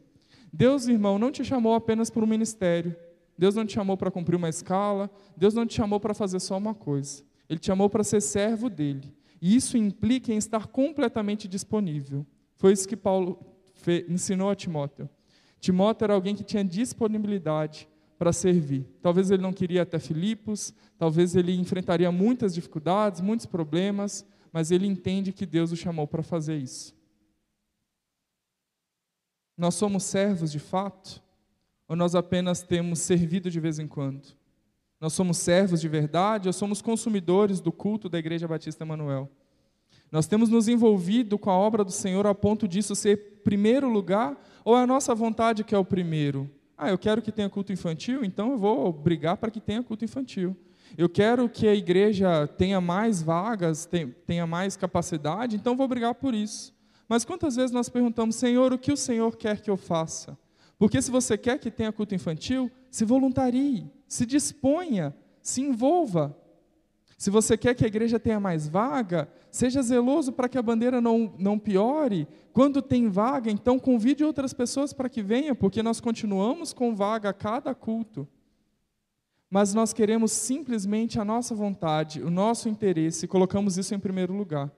Deus, 0.51 0.87
irmão, 0.87 1.17
não 1.17 1.31
te 1.31 1.43
chamou 1.45 1.75
apenas 1.75 2.09
para 2.09 2.23
um 2.23 2.27
ministério. 2.27 2.95
Deus 3.37 3.55
não 3.55 3.65
te 3.65 3.73
chamou 3.73 3.95
para 3.95 4.11
cumprir 4.11 4.35
uma 4.35 4.49
escala. 4.49 5.09
Deus 5.35 5.53
não 5.53 5.65
te 5.65 5.73
chamou 5.73 5.99
para 5.99 6.13
fazer 6.13 6.39
só 6.39 6.57
uma 6.57 6.73
coisa. 6.73 7.23
Ele 7.49 7.59
te 7.59 7.67
chamou 7.67 7.89
para 7.89 8.03
ser 8.03 8.21
servo 8.21 8.69
dele. 8.69 9.13
E 9.41 9.55
isso 9.55 9.75
implica 9.75 10.31
em 10.31 10.37
estar 10.37 10.67
completamente 10.67 11.47
disponível. 11.47 12.25
Foi 12.57 12.71
isso 12.71 12.87
que 12.87 12.95
Paulo 12.95 13.43
ensinou 14.07 14.51
a 14.51 14.55
Timóteo. 14.55 15.09
Timóteo 15.59 16.05
era 16.05 16.13
alguém 16.13 16.35
que 16.35 16.43
tinha 16.43 16.63
disponibilidade 16.63 17.89
para 18.19 18.31
servir. 18.31 18.87
Talvez 19.01 19.31
ele 19.31 19.41
não 19.41 19.51
queria 19.51 19.81
até 19.81 19.97
Filipos, 19.97 20.73
talvez 20.97 21.35
ele 21.35 21.55
enfrentaria 21.55 22.11
muitas 22.11 22.53
dificuldades, 22.53 23.19
muitos 23.19 23.47
problemas, 23.47 24.23
mas 24.53 24.69
ele 24.69 24.85
entende 24.85 25.33
que 25.33 25.45
Deus 25.45 25.71
o 25.71 25.75
chamou 25.75 26.05
para 26.05 26.21
fazer 26.21 26.57
isso. 26.57 26.95
Nós 29.57 29.73
somos 29.73 30.03
servos 30.03 30.51
de 30.51 30.59
fato? 30.59 31.21
Ou 31.87 31.95
nós 31.95 32.13
apenas 32.13 32.61
temos 32.61 32.99
servido 32.99 33.49
de 33.49 33.59
vez 33.59 33.79
em 33.79 33.87
quando? 33.87 34.35
Nós 35.01 35.13
somos 35.13 35.39
servos 35.39 35.81
de 35.81 35.87
verdade 35.87 36.47
ou 36.47 36.53
somos 36.53 36.79
consumidores 36.79 37.59
do 37.59 37.71
culto 37.71 38.07
da 38.07 38.19
Igreja 38.19 38.47
Batista 38.47 38.83
Emanuel? 38.83 39.27
Nós 40.11 40.27
temos 40.27 40.47
nos 40.47 40.67
envolvido 40.67 41.39
com 41.39 41.49
a 41.49 41.57
obra 41.57 41.83
do 41.83 41.91
Senhor 41.91 42.27
a 42.27 42.35
ponto 42.35 42.67
disso 42.67 42.95
ser 42.95 43.41
primeiro 43.43 43.89
lugar 43.89 44.39
ou 44.63 44.77
é 44.77 44.83
a 44.83 44.85
nossa 44.85 45.15
vontade 45.15 45.63
que 45.63 45.73
é 45.73 45.77
o 45.77 45.83
primeiro? 45.83 46.47
Ah, 46.77 46.91
eu 46.91 46.99
quero 46.99 47.19
que 47.19 47.31
tenha 47.31 47.49
culto 47.49 47.73
infantil, 47.73 48.23
então 48.23 48.51
eu 48.51 48.59
vou 48.59 48.93
brigar 48.93 49.37
para 49.37 49.49
que 49.49 49.59
tenha 49.59 49.81
culto 49.81 50.05
infantil. 50.05 50.55
Eu 50.95 51.09
quero 51.09 51.49
que 51.49 51.67
a 51.67 51.73
igreja 51.73 52.45
tenha 52.45 52.79
mais 52.79 53.23
vagas, 53.23 53.89
tenha 54.27 54.45
mais 54.45 54.77
capacidade, 54.77 55.55
então 55.55 55.75
vou 55.75 55.87
brigar 55.87 56.13
por 56.13 56.35
isso. 56.35 56.75
Mas 57.09 57.25
quantas 57.25 57.55
vezes 57.55 57.71
nós 57.71 57.89
perguntamos, 57.89 58.35
Senhor, 58.35 58.71
o 58.71 58.77
que 58.77 58.91
o 58.91 58.97
Senhor 58.97 59.35
quer 59.35 59.61
que 59.61 59.69
eu 59.69 59.77
faça? 59.77 60.37
Porque 60.77 61.01
se 61.01 61.09
você 61.09 61.37
quer 61.37 61.57
que 61.57 61.71
tenha 61.71 61.91
culto 61.91 62.13
infantil, 62.13 62.69
se 62.89 63.05
voluntarie, 63.05 63.89
se 64.11 64.25
disponha, 64.25 65.15
se 65.41 65.61
envolva. 65.61 66.37
Se 67.17 67.29
você 67.29 67.57
quer 67.57 67.73
que 67.73 67.85
a 67.85 67.87
igreja 67.87 68.19
tenha 68.19 68.41
mais 68.41 68.67
vaga, 68.67 69.31
seja 69.49 69.81
zeloso 69.81 70.33
para 70.33 70.49
que 70.49 70.57
a 70.57 70.61
bandeira 70.61 70.99
não, 70.99 71.33
não 71.39 71.57
piore. 71.57 72.27
Quando 72.51 72.81
tem 72.81 73.07
vaga, 73.07 73.49
então 73.49 73.79
convide 73.79 74.21
outras 74.25 74.53
pessoas 74.53 74.91
para 74.91 75.07
que 75.07 75.23
venham, 75.23 75.55
porque 75.55 75.81
nós 75.81 76.01
continuamos 76.01 76.73
com 76.73 76.93
vaga 76.93 77.29
a 77.29 77.33
cada 77.33 77.73
culto. 77.73 78.27
Mas 79.49 79.73
nós 79.73 79.93
queremos 79.93 80.33
simplesmente 80.33 81.17
a 81.17 81.23
nossa 81.23 81.55
vontade, 81.55 82.21
o 82.21 82.29
nosso 82.29 82.67
interesse, 82.67 83.23
e 83.23 83.29
colocamos 83.29 83.77
isso 83.77 83.95
em 83.95 83.99
primeiro 83.99 84.33
lugar. 84.33 84.69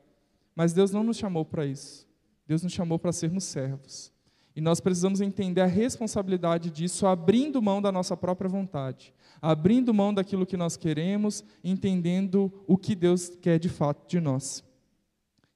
Mas 0.55 0.73
Deus 0.73 0.91
não 0.91 1.03
nos 1.03 1.17
chamou 1.17 1.43
para 1.43 1.65
isso. 1.65 2.07
Deus 2.45 2.61
nos 2.61 2.71
chamou 2.71 2.99
para 2.99 3.11
sermos 3.11 3.45
servos. 3.45 4.12
E 4.55 4.61
nós 4.61 4.79
precisamos 4.79 5.19
entender 5.19 5.61
a 5.61 5.65
responsabilidade 5.65 6.69
disso, 6.69 7.07
abrindo 7.07 7.61
mão 7.61 7.81
da 7.81 7.91
nossa 7.91 8.15
própria 8.15 8.49
vontade, 8.49 9.13
abrindo 9.41 9.93
mão 9.93 10.13
daquilo 10.13 10.45
que 10.45 10.55
nós 10.55 10.77
queremos, 10.77 11.43
entendendo 11.63 12.51
o 12.67 12.77
que 12.77 12.93
Deus 12.93 13.29
quer 13.41 13.57
de 13.57 13.69
fato 13.69 14.07
de 14.07 14.19
nós. 14.19 14.63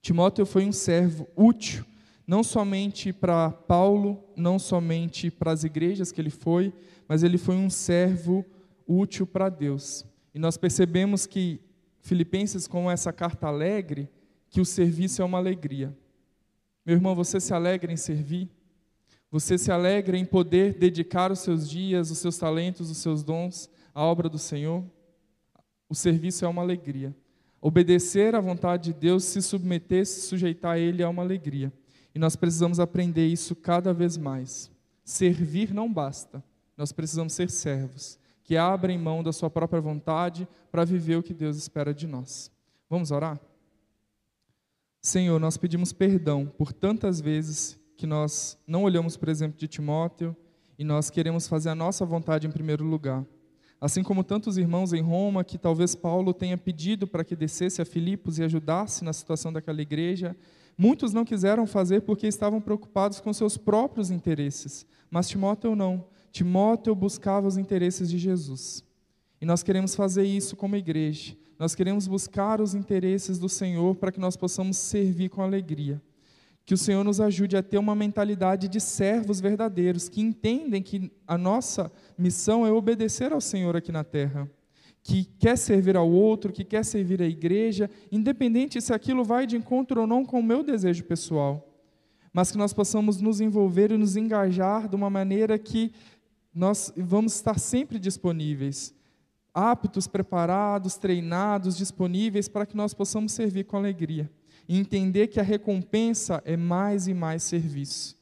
Timóteo 0.01 0.45
foi 0.45 0.65
um 0.65 0.71
servo 0.71 1.27
útil, 1.35 1.85
não 2.25 2.43
somente 2.43 3.13
para 3.13 3.51
Paulo, 3.51 4.23
não 4.35 4.57
somente 4.57 5.29
para 5.29 5.51
as 5.51 5.63
igrejas 5.63 6.11
que 6.11 6.19
ele 6.19 6.29
foi, 6.29 6.73
mas 7.07 7.23
ele 7.23 7.37
foi 7.37 7.55
um 7.55 7.69
servo 7.69 8.43
útil 8.87 9.27
para 9.27 9.47
Deus. 9.47 10.05
E 10.33 10.39
nós 10.39 10.57
percebemos 10.57 11.25
que 11.25 11.59
Filipenses, 11.99 12.67
com 12.67 12.89
essa 12.89 13.11
carta 13.11 13.47
alegre, 13.47 14.09
que 14.49 14.61
o 14.61 14.65
serviço 14.65 15.21
é 15.21 15.25
uma 15.25 15.37
alegria. 15.37 15.95
Meu 16.85 16.95
irmão, 16.95 17.13
você 17.13 17.39
se 17.39 17.53
alegra 17.53 17.91
em 17.91 17.97
servir? 17.97 18.49
Você 19.29 19.57
se 19.57 19.71
alegra 19.71 20.17
em 20.17 20.25
poder 20.25 20.73
dedicar 20.73 21.31
os 21.31 21.39
seus 21.39 21.69
dias, 21.69 22.11
os 22.11 22.17
seus 22.17 22.37
talentos, 22.37 22.89
os 22.89 22.97
seus 22.97 23.23
dons 23.23 23.69
à 23.93 24.03
obra 24.03 24.29
do 24.29 24.37
Senhor? 24.37 24.85
O 25.89 25.95
serviço 25.95 26.45
é 26.45 26.47
uma 26.47 26.61
alegria. 26.61 27.15
Obedecer 27.61 28.35
à 28.35 28.39
vontade 28.39 28.93
de 28.93 28.99
Deus, 28.99 29.23
se 29.25 29.41
submeter, 29.41 30.05
se 30.05 30.21
sujeitar 30.21 30.75
a 30.75 30.79
Ele 30.79 31.01
é 31.01 31.07
uma 31.07 31.23
alegria. 31.23 31.73
E 32.13 32.19
nós 32.19 32.35
precisamos 32.35 32.79
aprender 32.79 33.27
isso 33.27 33.55
cada 33.55 33.93
vez 33.93 34.17
mais. 34.17 34.71
Servir 35.03 35.73
não 35.73 35.91
basta, 35.91 36.43
nós 36.75 36.91
precisamos 36.91 37.33
ser 37.33 37.49
servos, 37.49 38.19
que 38.43 38.55
abrem 38.55 38.97
mão 38.97 39.23
da 39.23 39.33
sua 39.33 39.49
própria 39.49 39.81
vontade 39.81 40.47
para 40.71 40.85
viver 40.85 41.17
o 41.17 41.23
que 41.23 41.33
Deus 41.33 41.57
espera 41.57 41.93
de 41.93 42.07
nós. 42.07 42.51
Vamos 42.89 43.11
orar? 43.11 43.39
Senhor, 45.01 45.39
nós 45.39 45.57
pedimos 45.57 45.93
perdão 45.93 46.45
por 46.45 46.73
tantas 46.73 47.21
vezes 47.21 47.79
que 47.97 48.05
nós 48.05 48.57
não 48.67 48.83
olhamos, 48.83 49.17
por 49.17 49.27
exemplo, 49.27 49.57
de 49.57 49.67
Timóteo 49.67 50.35
e 50.77 50.83
nós 50.83 51.09
queremos 51.09 51.47
fazer 51.47 51.69
a 51.69 51.75
nossa 51.75 52.05
vontade 52.05 52.45
em 52.45 52.51
primeiro 52.51 52.85
lugar. 52.85 53.25
Assim 53.81 54.03
como 54.03 54.23
tantos 54.23 54.57
irmãos 54.57 54.93
em 54.93 55.01
Roma 55.01 55.43
que 55.43 55.57
talvez 55.57 55.95
Paulo 55.95 56.33
tenha 56.33 56.57
pedido 56.57 57.07
para 57.07 57.23
que 57.23 57.35
descesse 57.35 57.81
a 57.81 57.85
Filipos 57.85 58.37
e 58.37 58.43
ajudasse 58.43 59.03
na 59.03 59.11
situação 59.11 59.51
daquela 59.51 59.81
igreja, 59.81 60.35
muitos 60.77 61.11
não 61.11 61.25
quiseram 61.25 61.65
fazer 61.65 62.01
porque 62.01 62.27
estavam 62.27 62.61
preocupados 62.61 63.19
com 63.19 63.33
seus 63.33 63.57
próprios 63.57 64.11
interesses, 64.11 64.85
mas 65.09 65.27
Timóteo 65.27 65.75
não. 65.75 66.05
Timóteo 66.31 66.93
buscava 66.93 67.47
os 67.47 67.57
interesses 67.57 68.09
de 68.09 68.19
Jesus. 68.19 68.83
E 69.41 69.45
nós 69.45 69.63
queremos 69.63 69.95
fazer 69.95 70.23
isso 70.23 70.55
como 70.55 70.75
igreja. 70.75 71.35
Nós 71.57 71.73
queremos 71.73 72.07
buscar 72.07 72.61
os 72.61 72.75
interesses 72.75 73.39
do 73.39 73.49
Senhor 73.49 73.95
para 73.95 74.11
que 74.11 74.19
nós 74.19 74.35
possamos 74.35 74.77
servir 74.77 75.29
com 75.29 75.41
alegria. 75.41 76.01
Que 76.67 76.73
o 76.73 76.77
Senhor 76.77 77.01
nos 77.01 77.21
ajude 77.21 77.55
a 77.55 77.63
ter 77.63 77.77
uma 77.77 77.95
mentalidade 77.95 78.67
de 78.67 78.81
servos 78.81 79.39
verdadeiros, 79.39 80.09
que 80.09 80.19
entendem 80.19 80.83
que 80.83 81.09
a 81.25 81.37
nossa 81.37 81.89
missão 82.17 82.67
é 82.67 82.71
obedecer 82.73 83.31
ao 83.31 83.39
Senhor 83.39 83.77
aqui 83.77 83.89
na 83.89 84.03
terra. 84.03 84.51
Que 85.01 85.23
quer 85.39 85.57
servir 85.57 85.95
ao 85.95 86.11
outro, 86.11 86.51
que 86.51 86.65
quer 86.65 86.83
servir 86.83 87.21
à 87.21 87.25
igreja, 87.25 87.89
independente 88.11 88.81
se 88.81 88.93
aquilo 88.93 89.23
vai 89.23 89.47
de 89.47 89.55
encontro 89.55 90.01
ou 90.01 90.05
não 90.05 90.25
com 90.25 90.41
o 90.41 90.43
meu 90.43 90.61
desejo 90.61 91.05
pessoal. 91.05 91.65
Mas 92.33 92.51
que 92.51 92.57
nós 92.57 92.73
possamos 92.73 93.21
nos 93.21 93.39
envolver 93.39 93.93
e 93.93 93.97
nos 93.97 94.17
engajar 94.17 94.89
de 94.89 94.95
uma 94.97 95.09
maneira 95.09 95.57
que 95.57 95.93
nós 96.53 96.91
vamos 96.97 97.33
estar 97.33 97.57
sempre 97.57 97.97
disponíveis 97.97 98.93
aptos, 99.53 100.05
preparados, 100.05 100.97
treinados, 100.97 101.77
disponíveis 101.77 102.49
para 102.49 102.65
que 102.65 102.75
nós 102.75 102.93
possamos 102.93 103.31
servir 103.31 103.63
com 103.63 103.77
alegria. 103.77 104.29
E 104.67 104.77
entender 104.77 105.27
que 105.27 105.39
a 105.39 105.43
recompensa 105.43 106.41
é 106.45 106.57
mais 106.57 107.07
e 107.07 107.13
mais 107.13 107.43
serviço. 107.43 108.17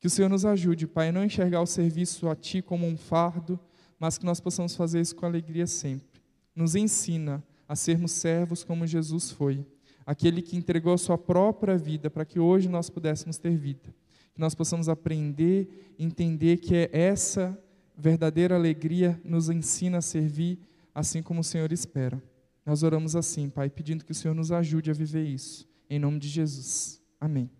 Que 0.00 0.06
o 0.06 0.10
Senhor 0.10 0.28
nos 0.28 0.44
ajude, 0.44 0.86
Pai, 0.86 1.08
a 1.08 1.12
não 1.12 1.24
enxergar 1.24 1.60
o 1.60 1.66
serviço 1.66 2.28
a 2.28 2.36
Ti 2.36 2.62
como 2.62 2.86
um 2.86 2.96
fardo, 2.96 3.58
mas 3.98 4.16
que 4.16 4.24
nós 4.24 4.40
possamos 4.40 4.76
fazer 4.76 5.00
isso 5.00 5.16
com 5.16 5.26
alegria 5.26 5.66
sempre. 5.66 6.20
Nos 6.54 6.74
ensina 6.74 7.42
a 7.66 7.74
sermos 7.74 8.12
servos 8.12 8.62
como 8.62 8.86
Jesus 8.86 9.30
foi, 9.30 9.66
aquele 10.06 10.40
que 10.40 10.56
entregou 10.56 10.92
a 10.92 10.98
Sua 10.98 11.18
própria 11.18 11.76
vida 11.76 12.08
para 12.08 12.24
que 12.24 12.38
hoje 12.38 12.68
nós 12.68 12.88
pudéssemos 12.88 13.38
ter 13.38 13.56
vida. 13.56 13.94
Que 14.34 14.40
nós 14.40 14.54
possamos 14.54 14.88
aprender, 14.88 15.94
entender 15.98 16.58
que 16.58 16.74
é 16.74 16.88
essa 16.92 17.58
verdadeira 17.96 18.54
alegria 18.54 19.20
nos 19.24 19.50
ensina 19.50 19.98
a 19.98 20.02
servir 20.02 20.60
assim 20.94 21.22
como 21.22 21.40
o 21.40 21.44
Senhor 21.44 21.72
espera. 21.72 22.22
Nós 22.68 22.82
oramos 22.82 23.16
assim, 23.16 23.48
Pai, 23.48 23.70
pedindo 23.70 24.04
que 24.04 24.12
o 24.12 24.14
Senhor 24.14 24.34
nos 24.34 24.52
ajude 24.52 24.90
a 24.90 24.92
viver 24.92 25.24
isso. 25.24 25.66
Em 25.88 25.98
nome 25.98 26.18
de 26.18 26.28
Jesus. 26.28 27.02
Amém. 27.18 27.50